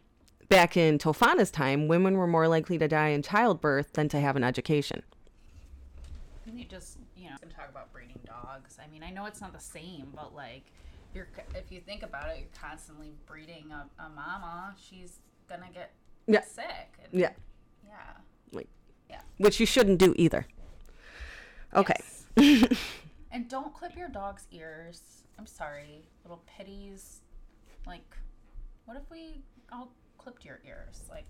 Back 0.48 0.76
in 0.76 0.98
Tofana's 0.98 1.52
time, 1.52 1.86
women 1.86 2.18
were 2.18 2.26
more 2.26 2.48
likely 2.48 2.76
to 2.78 2.88
die 2.88 3.08
in 3.08 3.22
childbirth 3.22 3.92
than 3.92 4.08
to 4.08 4.20
have 4.20 4.34
an 4.34 4.42
education. 4.42 5.04
And 6.44 6.58
you 6.58 6.64
just, 6.64 6.98
you 7.16 7.30
know, 7.30 7.36
can 7.40 7.50
talk 7.50 7.68
about 7.70 7.92
breeding 7.92 8.18
dogs. 8.26 8.76
I 8.84 8.90
mean, 8.90 9.04
I 9.04 9.10
know 9.10 9.26
it's 9.26 9.40
not 9.40 9.52
the 9.52 9.60
same, 9.60 10.08
but 10.12 10.34
like, 10.34 10.64
you're 11.14 11.28
if 11.54 11.70
you 11.70 11.80
think 11.80 12.02
about 12.02 12.28
it, 12.30 12.38
you're 12.38 12.48
constantly 12.60 13.12
breeding 13.26 13.70
a, 13.72 13.86
a 14.02 14.08
mama. 14.08 14.74
She's 14.78 15.18
gonna 15.48 15.68
get 15.72 15.92
Yeah. 16.26 16.42
sick. 16.42 16.98
And- 17.04 17.12
Yeah. 17.20 17.32
Yeah. 17.86 17.94
Like, 18.52 18.68
Yeah. 19.08 19.20
which 19.38 19.58
you 19.60 19.66
shouldn't 19.66 19.98
do 19.98 20.14
either. 20.16 20.46
Okay. 21.74 21.94
Yes. 22.36 22.78
and 23.30 23.48
don't 23.48 23.72
clip 23.74 23.96
your 23.96 24.08
dog's 24.08 24.46
ears. 24.50 25.24
I'm 25.38 25.46
sorry, 25.46 26.02
little 26.24 26.42
pitties. 26.46 27.20
Like, 27.86 28.16
what 28.84 28.96
if 28.96 29.10
we 29.10 29.42
all 29.72 29.92
clipped 30.18 30.44
your 30.44 30.60
ears? 30.66 31.02
Like, 31.08 31.24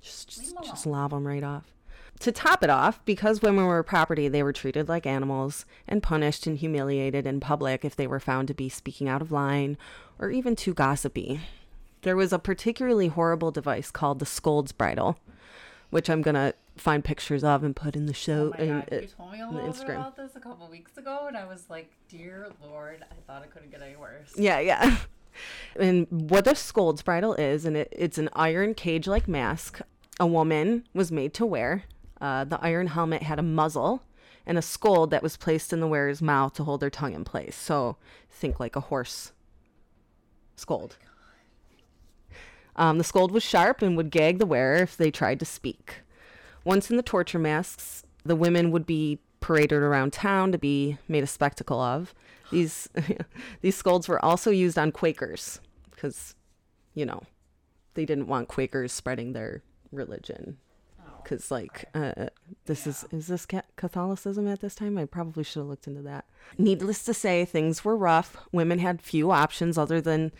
Just, 0.00 0.28
just, 0.28 0.54
just 0.64 0.86
lob 0.86 1.10
them 1.10 1.26
right 1.26 1.42
off. 1.42 1.72
To 2.20 2.30
top 2.30 2.62
it 2.62 2.70
off, 2.70 3.04
because 3.04 3.42
women 3.42 3.66
were 3.66 3.82
property, 3.82 4.28
they 4.28 4.44
were 4.44 4.52
treated 4.52 4.88
like 4.88 5.06
animals 5.06 5.66
and 5.88 6.02
punished 6.02 6.46
and 6.46 6.56
humiliated 6.56 7.26
in 7.26 7.40
public 7.40 7.84
if 7.84 7.96
they 7.96 8.06
were 8.06 8.20
found 8.20 8.46
to 8.48 8.54
be 8.54 8.68
speaking 8.68 9.08
out 9.08 9.20
of 9.20 9.32
line 9.32 9.76
or 10.20 10.30
even 10.30 10.54
too 10.54 10.72
gossipy. 10.72 11.40
There 12.02 12.16
was 12.16 12.32
a 12.32 12.38
particularly 12.38 13.08
horrible 13.08 13.50
device 13.50 13.90
called 13.90 14.20
the 14.20 14.26
scold's 14.26 14.70
bridle, 14.70 15.18
which 15.90 16.08
I'm 16.08 16.22
going 16.22 16.36
to 16.36 16.54
find 16.76 17.04
pictures 17.04 17.42
of 17.42 17.64
and 17.64 17.74
put 17.74 17.96
in 17.96 18.06
the 18.06 18.14
show. 18.14 18.52
oh 18.54 18.58
my 18.58 18.64
and, 18.64 18.90
god, 18.90 19.02
you 19.02 19.08
told 19.08 19.32
me 19.32 19.40
a 19.40 19.44
on 19.44 19.54
the 19.54 19.60
bit 19.60 19.70
Instagram. 19.70 19.94
about 19.96 20.16
this 20.16 20.36
a 20.36 20.40
couple 20.40 20.68
weeks 20.68 20.96
ago, 20.96 21.24
and 21.26 21.36
I 21.36 21.44
was 21.44 21.64
like, 21.68 21.90
dear 22.08 22.48
lord, 22.62 23.04
I 23.10 23.14
thought 23.26 23.42
it 23.42 23.50
couldn't 23.50 23.70
get 23.70 23.82
any 23.82 23.96
worse. 23.96 24.32
Yeah, 24.36 24.60
yeah. 24.60 24.96
And 25.76 26.06
what 26.10 26.46
a 26.46 26.54
scold's 26.54 27.00
bridle 27.00 27.32
is, 27.32 27.64
and 27.64 27.74
it, 27.74 27.88
it's 27.90 28.18
an 28.18 28.28
iron 28.34 28.74
cage 28.74 29.08
like 29.08 29.26
mask 29.26 29.80
a 30.20 30.26
woman 30.26 30.86
was 30.92 31.10
made 31.10 31.32
to 31.34 31.46
wear. 31.46 31.84
Uh, 32.22 32.44
the 32.44 32.58
iron 32.62 32.86
helmet 32.86 33.24
had 33.24 33.40
a 33.40 33.42
muzzle 33.42 34.04
and 34.46 34.56
a 34.56 34.62
scold 34.62 35.10
that 35.10 35.24
was 35.24 35.36
placed 35.36 35.72
in 35.72 35.80
the 35.80 35.88
wearer's 35.88 36.22
mouth 36.22 36.54
to 36.54 36.62
hold 36.62 36.80
their 36.80 36.88
tongue 36.88 37.14
in 37.14 37.24
place. 37.24 37.56
So 37.56 37.96
think 38.30 38.60
like 38.60 38.76
a 38.76 38.80
horse 38.80 39.32
scold. 40.54 40.96
Um, 42.76 42.98
the 42.98 43.04
scold 43.04 43.32
was 43.32 43.42
sharp 43.42 43.82
and 43.82 43.96
would 43.96 44.10
gag 44.10 44.38
the 44.38 44.46
wearer 44.46 44.76
if 44.76 44.96
they 44.96 45.10
tried 45.10 45.40
to 45.40 45.44
speak. 45.44 45.96
Once 46.64 46.90
in 46.90 46.96
the 46.96 47.02
torture 47.02 47.40
masks, 47.40 48.04
the 48.24 48.36
women 48.36 48.70
would 48.70 48.86
be 48.86 49.18
paraded 49.40 49.82
around 49.82 50.12
town 50.12 50.52
to 50.52 50.58
be 50.58 50.98
made 51.08 51.24
a 51.24 51.26
spectacle 51.26 51.80
of. 51.80 52.14
These 52.52 52.88
these 53.62 53.76
scolds 53.76 54.06
were 54.06 54.24
also 54.24 54.52
used 54.52 54.78
on 54.78 54.92
Quakers 54.92 55.60
because, 55.90 56.36
you 56.94 57.04
know, 57.04 57.24
they 57.94 58.04
didn't 58.04 58.28
want 58.28 58.46
Quakers 58.46 58.92
spreading 58.92 59.32
their 59.32 59.64
religion. 59.90 60.58
Because 61.22 61.50
like 61.50 61.84
uh, 61.94 62.26
this 62.66 62.86
is 62.86 63.04
is 63.10 63.26
this 63.26 63.46
Catholicism 63.76 64.48
at 64.48 64.60
this 64.60 64.74
time? 64.74 64.98
I 64.98 65.04
probably 65.04 65.44
should 65.44 65.60
have 65.60 65.68
looked 65.68 65.86
into 65.86 66.02
that. 66.02 66.26
Needless 66.58 67.04
to 67.04 67.14
say, 67.14 67.44
things 67.44 67.84
were 67.84 67.96
rough. 67.96 68.36
Women 68.52 68.78
had 68.78 69.00
few 69.02 69.30
options 69.30 69.78
other 69.78 70.00
than 70.00 70.32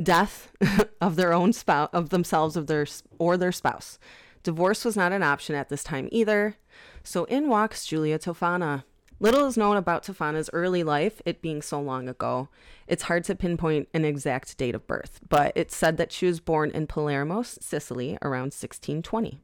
death 0.00 0.52
of 1.00 1.16
their 1.16 1.32
own 1.32 1.52
spouse, 1.52 1.90
of 1.92 2.10
themselves, 2.10 2.56
of 2.56 2.66
their 2.66 2.86
or 3.18 3.36
their 3.36 3.52
spouse. 3.52 3.98
Divorce 4.42 4.84
was 4.84 4.96
not 4.96 5.12
an 5.12 5.22
option 5.22 5.54
at 5.54 5.68
this 5.68 5.84
time 5.84 6.08
either. 6.12 6.56
So 7.02 7.24
in 7.24 7.48
walks 7.48 7.86
Julia 7.86 8.18
Tofana. 8.18 8.84
Little 9.20 9.46
is 9.46 9.56
known 9.56 9.76
about 9.76 10.04
Tofana's 10.04 10.48
early 10.52 10.84
life, 10.84 11.20
it 11.26 11.42
being 11.42 11.60
so 11.60 11.80
long 11.80 12.08
ago. 12.08 12.48
It's 12.86 13.04
hard 13.04 13.24
to 13.24 13.34
pinpoint 13.34 13.88
an 13.92 14.04
exact 14.04 14.56
date 14.56 14.76
of 14.76 14.86
birth, 14.86 15.20
but 15.28 15.52
it's 15.56 15.74
said 15.74 15.96
that 15.96 16.12
she 16.12 16.26
was 16.26 16.38
born 16.38 16.70
in 16.70 16.86
Palermo, 16.86 17.42
Sicily, 17.42 18.16
around 18.22 18.52
1620. 18.54 19.40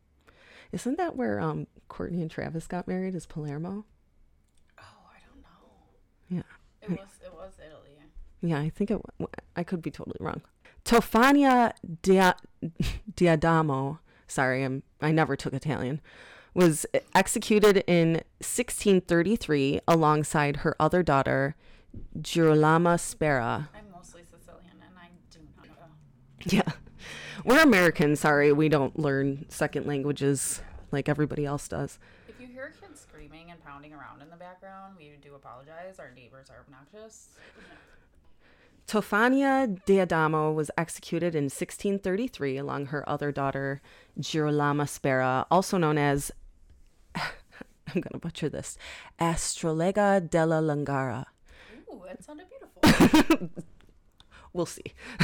Isn't 0.74 0.98
that 0.98 1.14
where 1.14 1.38
um, 1.38 1.68
Courtney 1.86 2.20
and 2.20 2.30
Travis 2.30 2.66
got 2.66 2.88
married? 2.88 3.14
Is 3.14 3.26
Palermo? 3.26 3.84
Oh, 4.76 4.82
I 5.08 5.18
don't 5.24 5.40
know. 5.40 5.70
Yeah. 6.28 6.42
It 6.82 6.90
was 6.90 7.08
it 7.24 7.32
was 7.32 7.52
Italy. 7.64 7.96
Yeah, 8.40 8.58
I 8.58 8.70
think 8.70 8.90
it. 8.90 9.00
I 9.54 9.62
could 9.62 9.80
be 9.82 9.92
totally 9.92 10.16
wrong. 10.18 10.42
Tofania 10.84 11.72
Dia, 12.02 12.34
Diadamo. 13.14 14.00
Sorry, 14.26 14.64
I'm. 14.64 14.82
I 15.00 15.12
never 15.12 15.36
took 15.36 15.54
Italian. 15.54 16.00
was 16.54 16.86
executed 17.14 17.84
in 17.86 18.14
1633 18.40 19.80
alongside 19.86 20.56
her 20.58 20.74
other 20.80 21.02
daughter, 21.04 21.54
Girolama 22.18 22.98
Spera. 22.98 23.70
I'm 23.74 23.90
mostly 23.92 24.22
Sicilian 24.28 24.72
and 24.80 24.98
I 24.98 25.08
do 25.30 25.38
not 25.56 25.66
know. 25.66 25.86
Yeah. 26.46 26.72
We're 27.44 27.60
Americans, 27.60 28.20
sorry, 28.20 28.52
we 28.54 28.70
don't 28.70 28.98
learn 28.98 29.44
second 29.50 29.86
languages 29.86 30.62
like 30.90 31.10
everybody 31.10 31.44
else 31.44 31.68
does. 31.68 31.98
If 32.26 32.40
you 32.40 32.46
hear 32.46 32.72
kids 32.80 33.00
screaming 33.02 33.50
and 33.50 33.62
pounding 33.62 33.92
around 33.92 34.22
in 34.22 34.30
the 34.30 34.36
background, 34.36 34.94
we 34.96 35.12
do 35.22 35.34
apologize. 35.34 35.98
Our 35.98 36.10
neighbors 36.16 36.48
are 36.48 36.64
obnoxious. 36.66 37.28
Tofania 38.86 39.66
D'Adamo 39.84 40.54
was 40.54 40.70
executed 40.78 41.34
in 41.34 41.44
1633 41.44 42.56
along 42.56 42.86
her 42.86 43.06
other 43.06 43.30
daughter, 43.30 43.82
Girolama 44.18 44.88
Spera, 44.88 45.46
also 45.50 45.76
known 45.76 45.98
as, 45.98 46.32
I'm 47.14 48.00
going 48.00 48.12
to 48.12 48.18
butcher 48.18 48.48
this, 48.48 48.78
Astrolega 49.20 50.30
della 50.30 50.62
Langara. 50.62 51.26
Ooh, 51.92 52.02
that 52.06 52.24
sounded 52.24 52.46
beautiful. 52.48 53.50
We'll 54.54 54.66
see. 54.66 54.94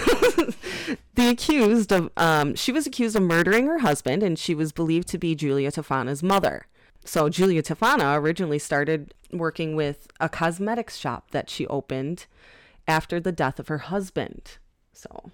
the 1.14 1.28
accused 1.28 1.92
of, 1.92 2.10
um, 2.16 2.56
she 2.56 2.72
was 2.72 2.84
accused 2.84 3.14
of 3.14 3.22
murdering 3.22 3.66
her 3.66 3.78
husband, 3.78 4.24
and 4.24 4.36
she 4.36 4.56
was 4.56 4.72
believed 4.72 5.06
to 5.08 5.18
be 5.18 5.36
Julia 5.36 5.70
Tofana's 5.70 6.20
mother. 6.20 6.66
So 7.04 7.28
Julia 7.28 7.62
Tofana 7.62 8.18
originally 8.18 8.58
started 8.58 9.14
working 9.32 9.76
with 9.76 10.08
a 10.18 10.28
cosmetics 10.28 10.96
shop 10.96 11.30
that 11.30 11.48
she 11.48 11.64
opened 11.68 12.26
after 12.88 13.20
the 13.20 13.30
death 13.30 13.60
of 13.60 13.68
her 13.68 13.78
husband. 13.78 14.58
So 14.92 15.30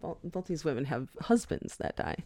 both, 0.00 0.18
both 0.22 0.46
these 0.46 0.64
women 0.64 0.84
have 0.84 1.08
husbands 1.22 1.76
that 1.78 1.96
die. 1.96 2.18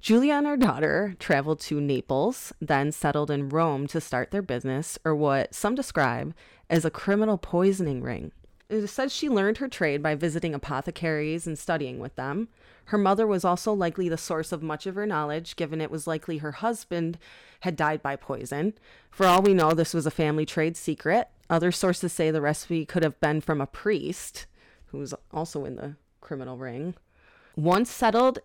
Julia 0.00 0.34
and 0.34 0.46
her 0.46 0.58
daughter 0.58 1.16
traveled 1.18 1.60
to 1.60 1.80
Naples, 1.80 2.52
then 2.60 2.92
settled 2.92 3.30
in 3.30 3.48
Rome 3.48 3.86
to 3.88 4.02
start 4.02 4.30
their 4.30 4.42
business, 4.42 4.98
or 5.02 5.16
what 5.16 5.54
some 5.54 5.74
describe 5.74 6.34
as 6.68 6.84
a 6.84 6.90
criminal 6.90 7.38
poisoning 7.38 8.02
ring. 8.02 8.32
It 8.68 8.86
says 8.88 9.12
she 9.12 9.28
learned 9.28 9.58
her 9.58 9.68
trade 9.68 10.02
by 10.02 10.14
visiting 10.14 10.54
apothecaries 10.54 11.46
and 11.46 11.58
studying 11.58 11.98
with 11.98 12.16
them. 12.16 12.48
Her 12.86 12.98
mother 12.98 13.26
was 13.26 13.44
also 13.44 13.72
likely 13.72 14.08
the 14.08 14.16
source 14.16 14.52
of 14.52 14.62
much 14.62 14.86
of 14.86 14.94
her 14.96 15.06
knowledge, 15.06 15.56
given 15.56 15.80
it 15.80 15.90
was 15.90 16.06
likely 16.06 16.38
her 16.38 16.52
husband 16.52 17.18
had 17.60 17.76
died 17.76 18.02
by 18.02 18.16
poison. 18.16 18.74
For 19.10 19.26
all 19.26 19.42
we 19.42 19.54
know, 19.54 19.72
this 19.72 19.94
was 19.94 20.06
a 20.06 20.10
family 20.10 20.46
trade 20.46 20.76
secret. 20.76 21.28
Other 21.48 21.70
sources 21.70 22.12
say 22.12 22.30
the 22.30 22.40
recipe 22.40 22.84
could 22.84 23.02
have 23.02 23.20
been 23.20 23.40
from 23.40 23.60
a 23.60 23.66
priest 23.66 24.46
who 24.86 24.98
was 24.98 25.14
also 25.32 25.64
in 25.64 25.76
the 25.76 25.96
criminal 26.20 26.58
ring. 26.58 26.94
Once 27.56 27.90
settled, 27.90 28.40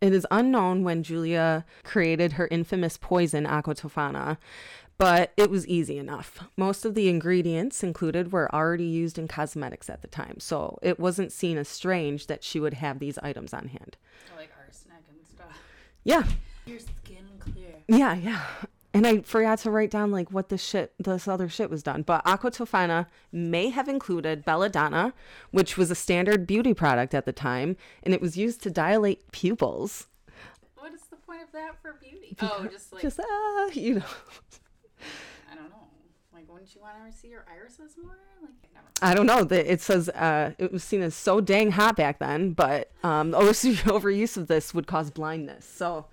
it 0.00 0.12
is 0.12 0.26
unknown 0.30 0.82
when 0.84 1.02
Julia 1.02 1.64
created 1.84 2.32
her 2.32 2.48
infamous 2.50 2.96
poison, 2.96 3.46
aqua 3.46 3.74
tofana, 3.74 4.38
but 4.98 5.32
it 5.36 5.50
was 5.50 5.66
easy 5.66 5.96
enough. 5.98 6.40
Most 6.56 6.84
of 6.84 6.94
the 6.94 7.08
ingredients 7.08 7.82
included 7.82 8.32
were 8.32 8.54
already 8.54 8.84
used 8.84 9.18
in 9.18 9.28
cosmetics 9.28 9.88
at 9.88 10.02
the 10.02 10.08
time, 10.08 10.38
so 10.40 10.78
it 10.82 11.00
wasn't 11.00 11.32
seen 11.32 11.56
as 11.58 11.68
strange 11.68 12.26
that 12.26 12.44
she 12.44 12.60
would 12.60 12.74
have 12.74 12.98
these 12.98 13.18
items 13.18 13.52
on 13.54 13.68
hand. 13.68 13.96
like 14.36 14.50
arsenic 14.66 15.02
and 15.10 15.26
stuff. 15.26 15.58
Yeah, 16.04 16.24
Your 16.66 16.78
skin 16.80 17.26
clear. 17.38 17.74
yeah, 17.88 18.14
yeah. 18.14 18.42
And 18.92 19.06
I 19.06 19.20
forgot 19.20 19.60
to 19.60 19.70
write 19.70 19.90
down 19.90 20.10
like 20.10 20.32
what 20.32 20.48
this 20.48 20.62
shit, 20.62 20.92
this 20.98 21.28
other 21.28 21.48
shit 21.48 21.70
was 21.70 21.82
done. 21.82 22.02
But 22.02 22.22
aqua 22.24 22.50
tofana 22.50 23.06
may 23.30 23.70
have 23.70 23.88
included 23.88 24.44
belladonna, 24.44 25.14
which 25.52 25.76
was 25.76 25.90
a 25.90 25.94
standard 25.94 26.46
beauty 26.46 26.74
product 26.74 27.14
at 27.14 27.24
the 27.24 27.32
time, 27.32 27.76
and 28.02 28.12
it 28.12 28.20
was 28.20 28.36
used 28.36 28.62
to 28.62 28.70
dilate 28.70 29.30
pupils. 29.30 30.08
What 30.76 30.92
is 30.92 31.02
the 31.02 31.16
point 31.16 31.42
of 31.42 31.52
that 31.52 31.80
for 31.80 31.98
beauty? 32.02 32.36
Oh, 32.40 32.66
just 32.68 32.92
like 32.92 33.02
Just 33.02 33.20
ah, 33.20 33.66
you 33.72 33.94
know. 33.94 34.04
I 35.52 35.54
don't 35.54 35.70
know. 35.70 35.86
Like, 36.34 36.50
wouldn't 36.50 36.74
you 36.74 36.80
want 36.80 36.96
to 37.12 37.16
see 37.16 37.28
your 37.28 37.46
irises 37.48 37.92
more? 38.02 38.18
Like, 38.42 38.50
never. 38.74 38.86
I 39.02 39.14
don't 39.14 39.26
know. 39.26 39.46
It 39.56 39.80
says 39.80 40.08
uh, 40.08 40.52
it 40.58 40.72
was 40.72 40.82
seen 40.82 41.02
as 41.02 41.14
so 41.14 41.40
dang 41.40 41.70
hot 41.70 41.94
back 41.94 42.18
then, 42.18 42.54
but 42.54 42.90
um, 43.04 43.32
overuse 43.34 44.36
of 44.36 44.48
this 44.48 44.74
would 44.74 44.88
cause 44.88 45.12
blindness. 45.12 45.64
So 45.64 46.06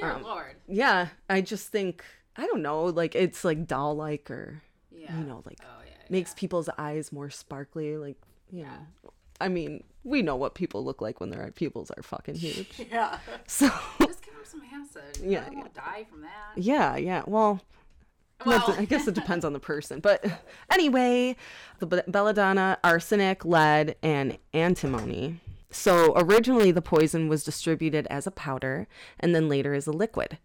Dear 0.00 0.12
Um, 0.12 0.22
Lord. 0.22 0.56
yeah, 0.68 1.08
I 1.28 1.40
just 1.40 1.68
think 1.68 2.04
I 2.36 2.46
don't 2.46 2.62
know, 2.62 2.84
like 2.84 3.14
it's 3.14 3.44
like 3.44 3.66
doll-like 3.66 4.30
or 4.30 4.62
Yeah. 4.90 5.16
you 5.18 5.24
know, 5.24 5.42
like 5.46 5.58
Oh 5.62 5.82
yeah. 5.84 5.92
makes 6.10 6.34
people's 6.34 6.68
eyes 6.78 7.10
more 7.12 7.30
sparkly. 7.30 7.96
Like 7.96 8.16
you 8.50 8.64
know, 8.64 9.10
I 9.40 9.48
mean, 9.48 9.82
we 10.04 10.22
know 10.22 10.36
what 10.36 10.54
people 10.54 10.84
look 10.84 11.00
like 11.00 11.18
when 11.20 11.30
their 11.30 11.50
pupils 11.50 11.90
are 11.90 12.02
fucking 12.02 12.34
huge. 12.36 12.68
Yeah. 12.90 13.18
So 13.46 13.68
Just 14.00 14.22
give 14.22 14.34
them 14.34 14.44
some 14.44 14.62
acid. 14.72 15.18
Yeah, 15.24 15.48
won't 15.50 15.74
die 15.74 16.06
from 16.10 16.20
that. 16.22 16.52
yeah, 16.56 16.96
yeah. 16.96 17.22
Well, 17.26 17.60
Well, 18.44 18.74
I 18.78 18.84
guess 18.84 19.08
it 19.08 19.14
depends 19.14 19.44
on 19.46 19.52
the 19.54 19.58
person. 19.60 20.00
But 20.00 20.24
anyway, 20.70 21.36
the 21.78 22.04
belladonna, 22.06 22.78
arsenic, 22.84 23.44
lead, 23.46 23.96
and 24.02 24.36
antimony. 24.52 25.40
So 25.70 26.12
originally, 26.16 26.70
the 26.70 26.82
poison 26.82 27.28
was 27.28 27.44
distributed 27.44 28.06
as 28.08 28.26
a 28.26 28.30
powder 28.30 28.86
and 29.18 29.34
then 29.34 29.48
later 29.48 29.74
as 29.74 29.86
a 29.86 29.92
liquid. 29.92 30.38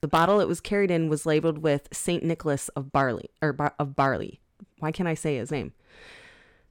The 0.00 0.08
bottle 0.08 0.40
it 0.40 0.48
was 0.48 0.60
carried 0.60 0.90
in 0.90 1.08
was 1.08 1.26
labeled 1.26 1.58
with 1.58 1.88
Saint 1.92 2.22
Nicholas 2.22 2.68
of 2.70 2.90
Barley 2.90 3.30
or 3.42 3.52
bar- 3.52 3.74
of 3.78 3.94
Barley. 3.94 4.40
Why 4.78 4.92
can't 4.92 5.08
I 5.08 5.14
say 5.14 5.36
his 5.36 5.50
name? 5.50 5.72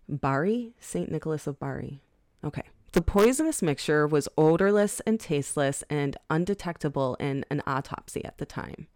Bari, 0.08 0.74
Saint 0.80 1.12
Nicholas 1.12 1.46
of 1.46 1.60
Bari. 1.60 2.02
Okay. 2.44 2.64
The 2.94 3.04
poisonous 3.04 3.62
mixture 3.62 4.08
was 4.08 4.28
odorless 4.36 5.00
and 5.02 5.20
tasteless 5.20 5.84
and 5.92 6.18
undetectable 6.32 7.16
in 7.20 7.46
an 7.52 7.62
autopsy 7.68 8.26
at 8.26 8.40
the 8.40 8.48
time. 8.48 8.88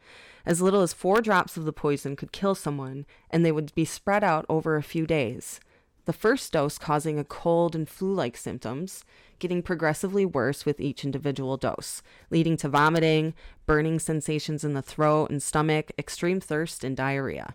As 0.47 0.63
little 0.63 0.81
as 0.81 0.93
four 0.93 1.21
drops 1.21 1.55
of 1.55 1.65
the 1.65 1.73
poison 1.73 2.15
could 2.15 2.31
kill 2.31 2.55
someone, 2.55 3.05
and 3.29 3.45
they 3.45 3.51
would 3.51 3.73
be 3.75 3.85
spread 3.85 4.23
out 4.23 4.47
over 4.49 4.75
a 4.75 4.83
few 4.83 5.05
days. 5.05 5.59
The 6.05 6.13
first 6.13 6.51
dose 6.51 6.77
causing 6.77 7.17
a 7.17 7.23
cold 7.23 7.75
and 7.75 7.87
flu 7.87 8.13
like 8.13 8.35
symptoms, 8.35 9.05
getting 9.39 9.61
progressively 9.61 10.25
worse 10.25 10.65
with 10.65 10.81
each 10.81 11.05
individual 11.05 11.55
dose, 11.55 12.01
leading 12.29 12.57
to 12.57 12.69
vomiting, 12.69 13.33
burning 13.65 13.99
sensations 13.99 14.63
in 14.63 14.73
the 14.73 14.81
throat 14.81 15.29
and 15.29 15.41
stomach, 15.41 15.91
extreme 15.97 16.41
thirst, 16.41 16.83
and 16.83 16.97
diarrhea. 16.97 17.53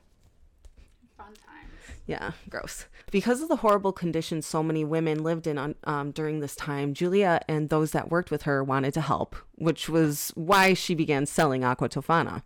fun 1.17 1.27
times. 1.27 1.73
Yeah, 2.07 2.33
gross. 2.49 2.87
Because 3.11 3.43
of 3.43 3.49
the 3.49 3.57
horrible 3.57 3.93
conditions 3.93 4.47
so 4.47 4.63
many 4.63 4.85
women 4.85 5.23
lived 5.23 5.47
in 5.47 5.59
on, 5.59 5.75
um, 5.85 6.11
during 6.11 6.41
this 6.41 6.57
time, 6.57 6.95
Julia 6.95 7.41
and 7.49 7.69
those 7.69 7.93
that 7.93 8.11
worked 8.11 8.31
with 8.31 8.43
her 8.43 8.65
wanted 8.65 8.95
to 8.95 9.03
help, 9.03 9.37
which 9.57 9.91
was 9.91 10.33
why 10.35 10.73
she 10.73 10.95
began 10.95 11.27
selling 11.27 11.65
aqua 11.65 11.89
tofana. 11.91 12.43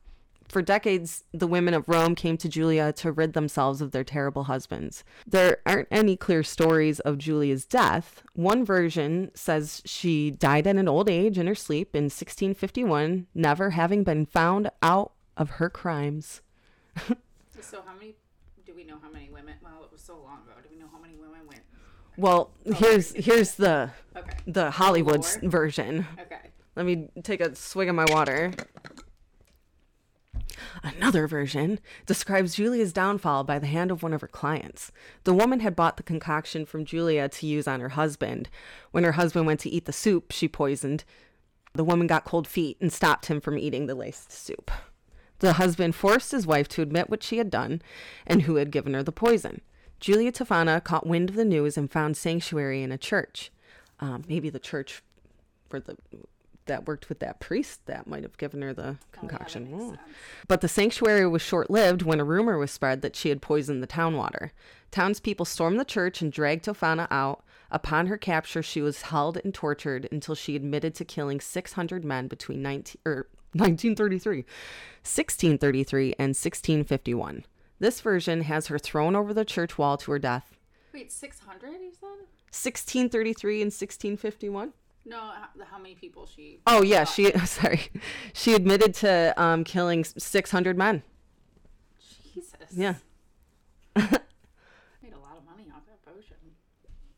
For 0.53 0.61
decades, 0.61 1.25
the 1.33 1.47
women 1.47 1.73
of 1.73 1.89
Rome 1.89 2.15
came 2.15 2.37
to 2.37 2.47
Julia 2.47 2.93
to 2.99 3.11
rid 3.11 3.33
themselves 3.33 3.81
of 3.81 3.93
their 3.93 4.05
terrible 4.05 4.45
husbands. 4.45 5.03
There 5.27 5.63
aren't 5.65 5.89
any 5.91 6.15
clear 6.15 6.43
stories 6.43 7.01
of 7.01 7.17
Julia's 7.17 7.65
death. 7.65 8.23
One 8.35 8.63
version 8.63 9.31
says 9.33 9.81
she 9.87 10.31
died 10.31 10.67
at 10.67 10.77
an 10.77 10.89
old 10.89 11.09
age 11.09 11.39
in 11.39 11.47
her 11.47 11.55
sleep 11.55 11.97
in 11.97 12.05
1651, 12.05 13.29
never 13.35 13.71
having 13.71 14.05
been 14.05 14.27
found 14.27 14.71
out 14.83 15.13
of 15.39 15.53
her 15.53 15.71
crimes. 15.71 16.43
So 17.61 17.81
how 17.87 17.95
many? 17.95 18.17
Do 18.67 18.75
we 18.75 18.83
know 18.85 18.97
how 19.01 19.09
many 19.11 19.31
women? 19.31 19.55
Well, 19.63 19.85
it 19.85 19.93
was 19.93 20.01
so 20.03 20.15
long 20.15 20.41
ago. 20.43 20.53
Do 20.63 20.69
we 20.71 20.79
know 20.79 20.89
how 20.93 20.99
many 21.01 21.15
women 21.15 21.47
went? 21.49 21.63
Well, 22.19 22.51
oh, 22.67 22.73
here's 22.75 23.13
here's 23.15 23.55
the 23.55 23.91
Okay. 24.17 24.37
the 24.49 24.71
Hollywood 24.73 25.21
Lore? 25.41 25.49
version. 25.51 26.07
Okay. 26.21 26.51
Let 26.75 26.85
me 26.85 27.09
take 27.23 27.41
a 27.41 27.55
swig 27.55 27.89
of 27.89 27.95
my 27.95 28.05
water. 28.09 28.53
Another 30.83 31.27
version 31.27 31.79
describes 32.07 32.55
Julia's 32.55 32.93
downfall 32.93 33.45
by 33.45 33.59
the 33.59 33.67
hand 33.67 33.91
of 33.91 34.03
one 34.03 34.13
of 34.13 34.21
her 34.21 34.29
clients. 34.29 34.93
The 35.25 35.35
woman 35.35 35.61
had 35.61 35.77
bought 35.77 35.97
the 35.97 36.03
concoction 36.03 36.65
from 36.67 36.85
Julia 36.85 37.29
to 37.29 37.47
use 37.47 37.69
on 37.69 37.81
her 37.81 37.91
husband. 37.91 38.49
When 38.91 39.05
her 39.05 39.13
husband 39.13 39.47
went 39.47 39.61
to 39.61 39.71
eat 39.71 39.85
the 39.85 39.93
soup 39.93 40.33
she 40.33 40.49
poisoned, 40.49 41.05
the 41.75 41.85
woman 41.85 42.07
got 42.07 42.25
cold 42.25 42.47
feet 42.47 42.77
and 42.81 42.93
stopped 42.93 43.27
him 43.27 43.41
from 43.41 43.59
eating 43.59 43.87
the 43.87 43.95
laced 43.95 44.33
soup. 44.33 44.71
The 45.39 45.55
husband 45.55 45.95
forced 45.95 46.33
his 46.33 46.47
wife 46.47 46.69
to 46.69 46.83
admit 46.83 47.11
what 47.11 47.23
she 47.23 47.39
had 47.39 47.51
done 47.51 47.83
and 48.27 48.43
who 48.43 48.57
had 48.57 48.71
given 48.71 48.95
her 48.95 49.03
the 49.03 49.11
poison. 49.11 49.61
Julia 49.99 50.33
Tofana 50.33 50.83
caught 50.83 51.07
wind 51.07 51.31
of 51.31 51.37
the 51.37 51.45
news 51.45 51.77
and 51.77 51.91
found 51.91 52.17
sanctuary 52.17 52.83
in 52.83 52.93
a 52.93 52.99
church. 52.99 53.51
Um, 54.01 54.25
maybe 54.29 54.51
the 54.51 54.59
church 54.59 55.03
for 55.69 55.81
the 55.81 55.97
that 56.67 56.87
worked 56.87 57.09
with 57.09 57.19
that 57.21 57.41
priest 57.41 57.85
that 57.87 58.07
might 58.07 58.23
have 58.23 58.37
given 58.39 58.63
her 58.63 58.73
the 58.73 58.97
concoction. 59.13 59.69
Oh, 59.73 59.79
yeah, 59.79 59.93
Mm. 59.93 59.99
But 60.49 60.61
the 60.61 60.69
sanctuary 60.69 61.27
was 61.27 61.43
short 61.43 61.71
lived 61.71 62.03
when 62.03 62.21
a 62.21 62.25
rumor 62.25 62.59
was 62.59 62.71
spread 62.71 63.03
that 63.03 63.17
she 63.17 63.29
had 63.29 63.43
poisoned 63.43 63.83
the 63.83 63.87
town 63.87 64.17
water. 64.17 64.53
Townspeople 64.91 65.47
stormed 65.47 65.81
the 65.81 65.85
church 65.85 66.21
and 66.23 66.33
dragged 66.33 66.65
Tofana 66.65 67.09
out. 67.11 67.43
Upon 67.71 68.07
her 68.09 68.19
capture, 68.19 68.63
she 68.63 68.83
was 68.83 69.03
held 69.03 69.39
and 69.43 69.55
tortured 69.55 70.07
until 70.13 70.35
she 70.35 70.55
admitted 70.57 70.95
to 70.97 71.05
killing 71.05 71.41
600 71.41 72.05
men 72.05 72.29
between 72.29 72.61
19, 72.63 72.97
er, 73.07 73.27
1933, 73.55 74.45
1633, 75.03 76.05
and 76.19 76.31
1651. 76.37 77.45
This 77.79 78.01
version 78.01 78.43
has 78.43 78.69
her 78.69 78.79
thrown 78.79 79.17
over 79.17 79.33
the 79.35 79.45
church 79.45 79.79
wall 79.79 79.97
to 79.97 80.13
her 80.13 80.19
death. 80.19 80.53
Wait, 80.93 81.11
six 81.11 81.41
hundred? 81.41 81.81
You 81.81 81.93
said? 81.99 82.27
1633 82.53 83.63
and 83.63 83.73
1651? 83.73 84.73
No, 85.05 85.33
how, 85.65 85.79
many 85.79 85.95
people 85.95 86.27
she? 86.27 86.61
Oh 86.67 86.83
yeah, 86.83 87.05
shot. 87.05 87.15
she 87.15 87.33
sorry, 87.47 87.81
she 88.33 88.55
admitted 88.55 88.95
to 88.97 89.35
um, 89.37 89.65
killing 89.65 90.05
six 90.05 90.51
hundred 90.51 90.79
men. 90.79 91.03
Jesus. 92.35 92.55
Yeah. 92.73 92.95
Made 93.97 94.05
a 94.07 95.19
lot 95.19 95.37
of 95.37 95.45
money 95.45 95.67
off 95.75 95.83
that 95.87 96.05
potion. 96.05 96.37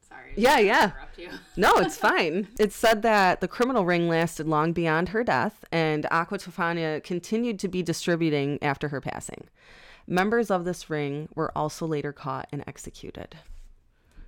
Sorry. 0.09 0.33
Yeah, 0.37 0.59
yeah. 0.59 0.93
you. 1.17 1.29
No, 1.57 1.75
it's 1.77 1.97
fine. 1.97 2.49
It 2.59 2.73
said 2.73 3.03
that 3.03 3.41
the 3.41 3.49
criminal 3.49 3.85
ring 3.85 4.09
lasted 4.09 4.49
long 4.49 4.73
beyond 4.73 5.11
her 5.11 5.23
death, 5.23 5.65
and 5.71 6.07
Aqua 6.11 6.39
Tofana 6.39 7.03
continued 7.05 7.59
to 7.61 7.69
be 7.69 7.83
distributing 7.83 8.59
after 8.63 8.89
her 8.89 9.01
passing. 9.01 9.45
Members 10.07 10.51
of 10.51 10.65
this 10.65 10.91
ring 10.91 11.29
were 11.35 11.57
also 11.57 11.87
later 11.87 12.13
caught 12.13 12.49
and 12.51 12.65
executed. 12.67 13.37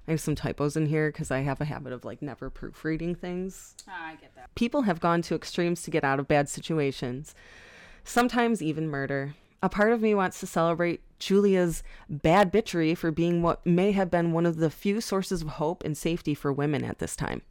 I 0.07 0.13
have 0.13 0.21
some 0.21 0.35
typos 0.35 0.77
in 0.77 0.87
here 0.87 1.11
because 1.11 1.31
I 1.31 1.41
have 1.41 1.61
a 1.61 1.65
habit 1.65 1.93
of 1.93 2.05
like 2.05 2.23
never 2.23 2.49
proofreading 2.49 3.17
things. 3.17 3.75
Ah, 3.89 4.09
I 4.09 4.15
get 4.15 4.35
that. 4.37 4.55
People 4.55 4.83
have 4.83 5.01
gone 5.01 5.23
to 5.23 5.35
extremes 5.35 5.83
to 5.83 5.91
get 5.91 6.05
out 6.05 6.21
of 6.21 6.29
bad 6.29 6.49
situations, 6.49 7.35
sometimes 8.05 8.63
even 8.63 8.89
murder. 8.89 9.35
A 9.63 9.69
part 9.69 9.93
of 9.93 10.01
me 10.01 10.15
wants 10.15 10.39
to 10.41 10.47
celebrate 10.47 11.01
Julia's 11.19 11.83
bad 12.09 12.53
bitchery 12.53 12.97
for 12.97 13.11
being 13.11 13.43
what 13.43 13.65
may 13.67 13.93
have 13.93 14.11
been 14.11 14.33
one 14.33 14.47
of 14.47 14.59
the 14.59 14.71
few 14.71 15.01
sources 15.01 15.43
of 15.43 15.49
hope 15.49 15.83
and 15.83 15.97
safety 15.97 16.35
for 16.35 16.53
women 16.53 16.85
at 16.85 16.99
this 16.99 17.17
time. 17.17 17.43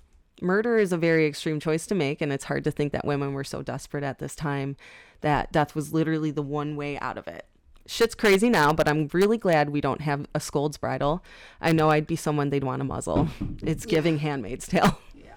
Murder 0.41 0.77
is 0.77 0.93
a 0.93 0.97
very 0.97 1.25
extreme 1.25 1.59
choice 1.59 1.85
to 1.87 1.95
make, 1.95 2.21
and 2.21 2.31
it's 2.31 2.45
hard 2.45 2.63
to 2.65 2.71
think 2.71 2.91
that 2.93 3.05
women 3.05 3.33
were 3.33 3.43
so 3.43 3.61
desperate 3.61 4.03
at 4.03 4.19
this 4.19 4.35
time 4.35 4.77
that 5.21 5.51
death 5.51 5.75
was 5.75 5.93
literally 5.93 6.31
the 6.31 6.41
one 6.41 6.75
way 6.75 6.99
out 6.99 7.17
of 7.17 7.27
it. 7.27 7.47
Shit's 7.87 8.15
crazy 8.15 8.49
now, 8.49 8.73
but 8.73 8.87
I'm 8.87 9.07
really 9.13 9.37
glad 9.37 9.69
we 9.69 9.79
don't 9.81 10.01
have 10.01 10.25
a 10.33 10.39
scold's 10.39 10.77
bridle. 10.77 11.23
I 11.61 11.71
know 11.71 11.89
I'd 11.91 12.07
be 12.07 12.15
someone 12.15 12.49
they'd 12.49 12.63
want 12.63 12.79
to 12.79 12.83
muzzle. 12.83 13.27
It's 13.61 13.85
giving 13.85 14.17
Handmaid's 14.19 14.67
Tale 14.67 14.99
Yeah. 15.13 15.33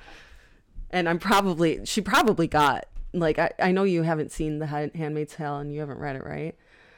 and 0.90 1.09
I'm 1.09 1.19
probably 1.19 1.85
she 1.85 2.00
probably 2.00 2.47
got 2.47 2.87
like 3.12 3.38
I, 3.38 3.50
I 3.59 3.73
know 3.73 3.85
you 3.85 4.02
haven't 4.02 4.33
seen 4.33 4.59
the 4.61 4.67
Handmaid's 4.67 5.35
Tale 5.35 5.59
and 5.59 5.73
you 5.73 5.81
haven't 5.81 5.99
read 5.99 6.17
it 6.17 6.25
right. 6.25 6.55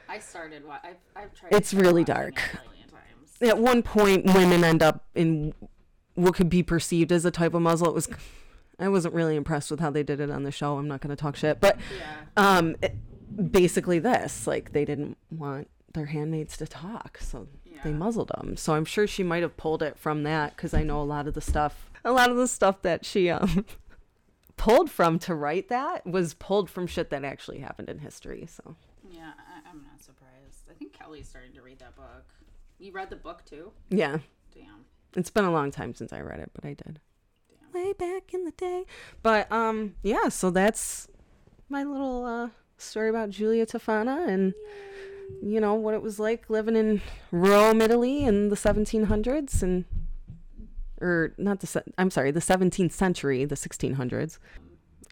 I 0.07 0.19
started. 0.19 0.65
Wa- 0.65 0.79
I've, 0.83 0.95
I've 1.15 1.33
tried. 1.33 1.53
It's 1.53 1.73
really 1.73 2.03
dark. 2.03 2.35
it 2.37 2.59
a 2.59 2.69
million 2.69 2.87
times. 2.89 3.41
At 3.41 3.57
one 3.57 3.81
point, 3.83 4.25
women 4.33 4.63
end 4.63 4.81
up 4.83 5.05
in 5.15 5.53
what 6.15 6.35
could 6.35 6.49
be 6.49 6.63
perceived 6.63 7.11
as 7.11 7.23
a 7.25 7.31
type 7.31 7.53
of 7.53 7.61
muzzle. 7.61 7.87
It 7.89 7.93
was 7.95 8.09
I 8.79 8.87
wasn't 8.89 9.13
really 9.13 9.35
impressed 9.35 9.69
with 9.71 9.79
how 9.79 9.89
they 9.89 10.03
did 10.03 10.19
it 10.19 10.29
on 10.31 10.43
the 10.43 10.51
show. 10.51 10.77
I'm 10.77 10.87
not 10.87 11.01
going 11.01 11.09
to 11.15 11.21
talk 11.21 11.35
shit, 11.35 11.59
but 11.61 11.77
Yeah. 11.97 12.57
um, 12.57 12.75
it, 12.81 12.95
basically 13.35 13.99
this 13.99 14.47
like 14.47 14.71
they 14.73 14.85
didn't 14.85 15.17
want 15.29 15.69
their 15.93 16.07
handmaids 16.07 16.57
to 16.57 16.67
talk, 16.67 17.17
so 17.21 17.47
they 17.83 17.91
muzzled 17.91 18.29
them. 18.37 18.55
So 18.57 18.73
I'm 18.75 18.85
sure 18.85 19.07
she 19.07 19.23
might 19.23 19.41
have 19.41 19.57
pulled 19.57 19.81
it 19.81 19.97
from 19.97 20.23
that 20.23 20.55
because 20.55 20.73
I 20.73 20.83
know 20.83 21.01
a 21.01 21.03
lot 21.03 21.27
of 21.27 21.33
the 21.33 21.41
stuff, 21.41 21.89
a 22.05 22.11
lot 22.11 22.29
of 22.29 22.37
the 22.37 22.47
stuff 22.47 22.81
that 22.83 23.05
she 23.05 23.29
um 23.29 23.65
pulled 24.57 24.91
from 24.91 25.17
to 25.19 25.33
write 25.35 25.69
that 25.69 26.05
was 26.05 26.33
pulled 26.35 26.69
from 26.69 26.85
shit 26.87 27.09
that 27.09 27.23
actually 27.23 27.59
happened 27.59 27.89
in 27.89 27.99
history. 27.99 28.45
So 28.47 28.75
Yeah, 29.09 29.31
I, 29.37 29.69
I'm 29.69 29.81
not 29.83 29.99
surprised. 30.01 30.65
I 30.69 30.73
think 30.73 30.93
Kelly's 30.93 31.27
starting 31.27 31.53
to 31.53 31.61
read 31.61 31.79
that 31.79 31.95
book. 31.95 32.25
You 32.79 32.91
read 32.91 33.09
the 33.09 33.15
book 33.15 33.43
too? 33.45 33.71
yeah, 33.89 34.17
Damn. 34.53 34.85
it's 35.15 35.29
been 35.31 35.45
a 35.45 35.51
long 35.51 35.71
time 35.71 35.93
since 35.95 36.13
I 36.13 36.19
read 36.21 36.39
it, 36.39 36.51
but 36.53 36.65
I 36.65 36.73
did 36.73 36.99
Damn. 37.49 37.81
way 37.83 37.93
back 37.93 38.33
in 38.33 38.45
the 38.45 38.51
day. 38.51 38.85
But 39.23 39.51
um, 39.51 39.95
yeah, 40.03 40.29
so 40.29 40.49
that's 40.51 41.07
my 41.69 41.83
little 41.83 42.25
uh 42.25 42.49
story 42.81 43.09
about 43.09 43.29
Julia 43.29 43.65
Tofana 43.65 44.27
and. 44.27 44.53
you 45.41 45.61
know 45.61 45.73
what 45.75 45.93
it 45.93 46.01
was 46.01 46.19
like 46.19 46.49
living 46.49 46.75
in 46.75 47.01
Rome, 47.31 47.79
Italy 47.81 48.25
in 48.25 48.49
the 48.49 48.55
1700s 48.57 49.63
and 49.63 49.85
or 50.99 51.33
not 51.37 51.61
the 51.61 51.67
se- 51.67 51.83
I'm 51.97 52.11
sorry, 52.11 52.31
the 52.31 52.41
17th 52.41 52.91
century, 52.91 53.45
the 53.45 53.55
1600s. 53.55 54.39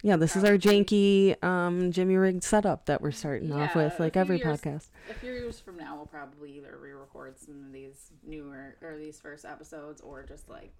Yeah, 0.02 0.16
this 0.16 0.36
is 0.36 0.44
our 0.44 0.56
janky 0.58 1.42
um 1.42 1.90
Jimmy 1.90 2.16
rigged 2.16 2.44
setup 2.44 2.84
that 2.86 3.00
we're 3.00 3.10
starting 3.12 3.50
off 3.52 3.74
with 3.74 3.98
like 3.98 4.14
every 4.16 4.36
years- 4.38 4.60
podcast. 4.60 4.88
A 5.10 5.14
few 5.14 5.32
years 5.32 5.58
from 5.58 5.78
now, 5.78 5.96
we'll 5.96 6.06
probably 6.06 6.52
either 6.58 6.78
re-record 6.80 7.38
some 7.38 7.64
of 7.66 7.72
these 7.72 8.10
newer 8.22 8.76
or 8.82 8.98
these 8.98 9.18
first 9.20 9.44
episodes, 9.46 10.00
or 10.02 10.22
just 10.22 10.48
like 10.50 10.72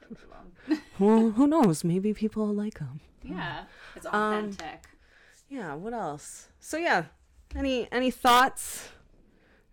get 0.00 0.08
rid 0.10 0.18
of 0.22 0.30
them. 0.30 0.82
Well, 1.00 1.30
who 1.36 1.46
knows? 1.48 1.82
Maybe 1.84 2.14
people 2.14 2.46
will 2.46 2.54
like 2.54 2.78
them. 2.78 3.00
yeah, 3.24 3.64
it's 3.96 4.06
Um, 4.06 4.12
authentic. 4.50 4.86
Yeah, 5.48 5.74
what 5.74 5.92
else? 5.94 6.48
So 6.58 6.76
yeah, 6.76 7.04
any 7.54 7.88
any 7.92 8.10
thoughts? 8.10 8.88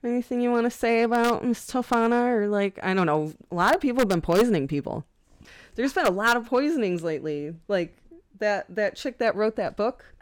Anything 0.03 0.41
you 0.41 0.51
want 0.51 0.65
to 0.65 0.69
say 0.69 1.01
about 1.01 1.45
Miss 1.45 1.65
Tofana 1.65 2.27
or 2.27 2.47
like 2.47 2.77
I 2.83 2.93
don't 2.93 3.07
know, 3.07 3.33
a 3.51 3.55
lot 3.55 3.73
of 3.73 3.81
people 3.81 3.99
have 4.01 4.09
been 4.09 4.21
poisoning 4.21 4.67
people. 4.67 5.05
There's 5.75 5.93
been 5.93 6.05
a 6.05 6.11
lot 6.11 6.37
of 6.37 6.45
poisonings 6.45 7.03
lately. 7.03 7.55
Like 7.67 7.97
that 8.39 8.65
that 8.75 8.95
chick 8.95 9.17
that 9.19 9.35
wrote 9.35 9.55
that 9.55 9.77
book 9.77 10.13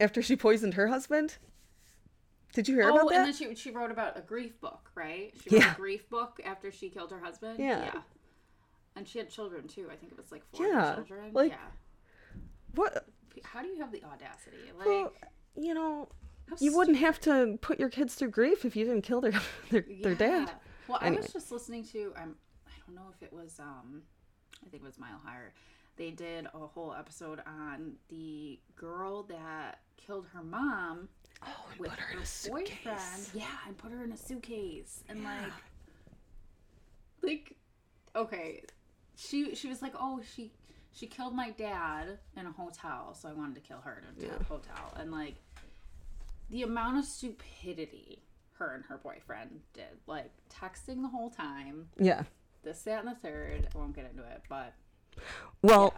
after 0.00 0.20
she 0.20 0.36
poisoned 0.36 0.74
her 0.74 0.88
husband. 0.88 1.36
Did 2.52 2.68
you 2.68 2.74
hear 2.74 2.84
oh, 2.90 2.94
about 2.94 3.08
that? 3.10 3.14
Oh, 3.14 3.18
and 3.18 3.26
then 3.26 3.34
she 3.34 3.54
she 3.54 3.70
wrote 3.70 3.90
about 3.90 4.18
a 4.18 4.20
grief 4.20 4.60
book, 4.60 4.90
right? 4.94 5.32
She 5.42 5.54
wrote 5.54 5.62
Yeah. 5.62 5.72
a 5.72 5.76
grief 5.76 6.08
book 6.10 6.40
after 6.44 6.72
she 6.72 6.88
killed 6.90 7.10
her 7.10 7.20
husband. 7.20 7.58
Yeah. 7.58 7.92
And 8.96 9.06
she 9.06 9.18
had 9.18 9.28
children 9.30 9.68
too. 9.68 9.88
I 9.92 9.96
think 9.96 10.12
it 10.12 10.18
was 10.18 10.32
like 10.32 10.42
four 10.52 10.66
Yeah, 10.66 10.94
children. 10.94 11.32
like- 11.32 11.52
yeah. 11.52 12.40
what 12.74 13.06
How 13.44 13.62
do 13.62 13.68
you 13.68 13.78
have 13.80 13.92
the 13.92 14.02
audacity? 14.04 14.56
Like, 14.76 14.86
well, 14.86 15.12
you 15.56 15.74
know, 15.74 16.08
you 16.60 16.76
wouldn't 16.76 16.98
have 16.98 17.20
to 17.22 17.58
put 17.60 17.78
your 17.80 17.88
kids 17.88 18.14
through 18.14 18.30
grief 18.30 18.64
if 18.64 18.76
you 18.76 18.84
didn't 18.84 19.02
kill 19.02 19.20
their 19.20 19.32
their, 19.70 19.84
their 20.02 20.14
dad. 20.14 20.48
Yeah. 20.48 20.54
Well, 20.88 20.98
I 21.00 21.10
was 21.10 21.32
just 21.32 21.50
listening 21.50 21.84
to 21.86 22.12
um, 22.16 22.34
I 22.66 22.70
don't 22.86 22.94
know 22.94 23.10
if 23.14 23.22
it 23.22 23.32
was 23.32 23.58
um, 23.58 24.02
I 24.64 24.68
think 24.70 24.82
it 24.82 24.86
was 24.86 24.98
Mile 24.98 25.20
Higher. 25.24 25.52
They 25.96 26.10
did 26.10 26.46
a 26.46 26.58
whole 26.58 26.94
episode 26.94 27.40
on 27.46 27.94
the 28.10 28.58
girl 28.76 29.22
that 29.24 29.80
killed 29.96 30.26
her 30.32 30.42
mom 30.42 31.08
Oh, 31.42 31.48
and 31.70 31.80
with 31.80 31.90
put 31.90 31.98
her 31.98 32.06
her 32.06 32.12
in 32.12 32.18
a 32.18 32.20
boyfriend. 32.20 32.68
suitcase. 32.68 33.30
Yeah, 33.34 33.44
and 33.66 33.76
put 33.76 33.92
her 33.92 34.04
in 34.04 34.12
a 34.12 34.16
suitcase 34.16 35.02
and 35.08 35.24
like, 35.24 35.52
like, 37.22 37.56
okay, 38.14 38.62
she 39.16 39.54
she 39.54 39.68
was 39.68 39.82
like, 39.82 39.94
oh, 39.98 40.20
she 40.34 40.50
she 40.92 41.06
killed 41.06 41.34
my 41.34 41.50
dad 41.50 42.18
in 42.36 42.46
a 42.46 42.52
hotel, 42.52 43.14
so 43.14 43.28
I 43.28 43.32
wanted 43.32 43.54
to 43.56 43.60
kill 43.60 43.80
her 43.80 44.02
in 44.16 44.24
a 44.24 44.26
Yeah. 44.26 44.42
hotel, 44.48 44.92
and 44.96 45.10
like, 45.10 45.34
the 46.50 46.62
amount 46.62 46.98
of 46.98 47.04
stupidity 47.04 48.22
her 48.54 48.74
and 48.74 48.84
her 48.86 48.96
boyfriend 48.96 49.60
did, 49.74 49.98
like 50.06 50.30
texting 50.50 51.02
the 51.02 51.08
whole 51.08 51.28
time, 51.30 51.88
Yeah. 51.98 52.22
this, 52.62 52.82
that, 52.84 53.04
and 53.04 53.08
the 53.14 53.18
third. 53.20 53.68
I 53.74 53.78
won't 53.78 53.94
get 53.94 54.08
into 54.10 54.22
it, 54.24 54.42
but 54.48 54.72
Well, 55.62 55.92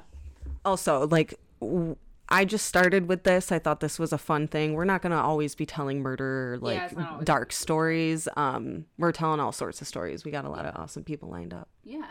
also, 0.64 1.06
like, 1.06 1.34
w- 1.60 1.96
I 2.28 2.44
just 2.44 2.66
started 2.66 3.08
with 3.08 3.22
this. 3.24 3.50
I 3.52 3.58
thought 3.58 3.80
this 3.80 3.98
was 3.98 4.12
a 4.12 4.18
fun 4.18 4.48
thing. 4.48 4.74
We're 4.74 4.84
not 4.84 5.00
going 5.02 5.12
to 5.12 5.18
always 5.18 5.54
be 5.54 5.64
telling 5.66 6.02
murder, 6.02 6.58
like, 6.60 6.92
always 6.98 7.24
dark 7.24 7.52
stories. 7.52 8.28
Um, 8.36 8.84
we're 8.98 9.12
telling 9.12 9.40
all 9.40 9.50
sorts 9.52 9.80
of 9.80 9.86
stories. 9.86 10.24
We 10.24 10.30
got 10.30 10.44
a 10.44 10.50
lot 10.50 10.66
of 10.66 10.76
awesome 10.76 11.04
people 11.04 11.28
lined 11.30 11.54
up. 11.54 11.68
yeah, 11.84 12.04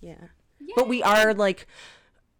Yeah. 0.00 0.28
But 0.76 0.86
we 0.88 1.02
are, 1.02 1.32
like, 1.34 1.66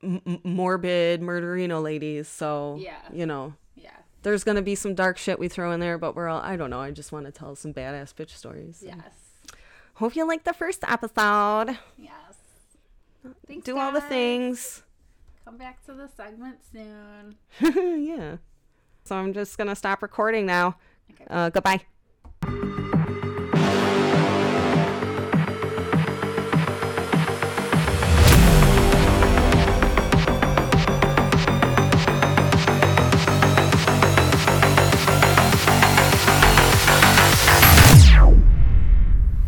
m- 0.03 0.41
morbid 0.45 1.21
murderino 1.21 1.83
ladies. 1.83 2.29
So, 2.29 2.77
Yeah. 2.81 2.97
you 3.13 3.27
know, 3.27 3.55
yeah, 3.77 3.91
there's 4.23 4.45
going 4.45 4.57
to 4.57 4.63
be 4.63 4.75
some 4.75 4.95
dark 4.95 5.19
shit 5.19 5.39
we 5.39 5.49
throw 5.49 5.73
in 5.73 5.81
there, 5.81 5.99
but 5.99 6.15
we're 6.17 6.29
all, 6.29 6.41
I 6.41 6.57
don't 6.57 6.71
know. 6.71 6.81
I 6.81 6.91
just 6.91 7.13
want 7.13 7.27
to 7.27 7.33
tell 7.33 7.55
some 7.57 7.73
badass 7.75 8.15
bitch 8.15 8.31
stories. 8.31 8.83
yes, 8.87 8.99
Hope 9.95 10.15
you 10.15 10.27
liked 10.27 10.45
the 10.45 10.53
first 10.53 10.85
episode. 10.87 11.77
yes. 11.99 12.13
Thanks, 13.47 13.65
Do 13.65 13.77
all 13.79 13.91
the 13.93 14.01
things. 14.01 14.83
Come 15.45 15.57
back 15.57 15.85
to 15.87 15.93
the 15.95 16.09
segment 16.17 16.59
soon. 16.73 17.37
yeah. 18.07 18.37
So 19.05 19.17
I'm 19.17 19.33
just 19.33 19.57
going 19.59 19.69
to 19.69 19.75
stop 19.77 20.03
recording 20.03 20.47
now. 20.47 20.77
Okay. 21.11 21.25
Uh, 21.29 21.49
goodbye. 21.51 21.81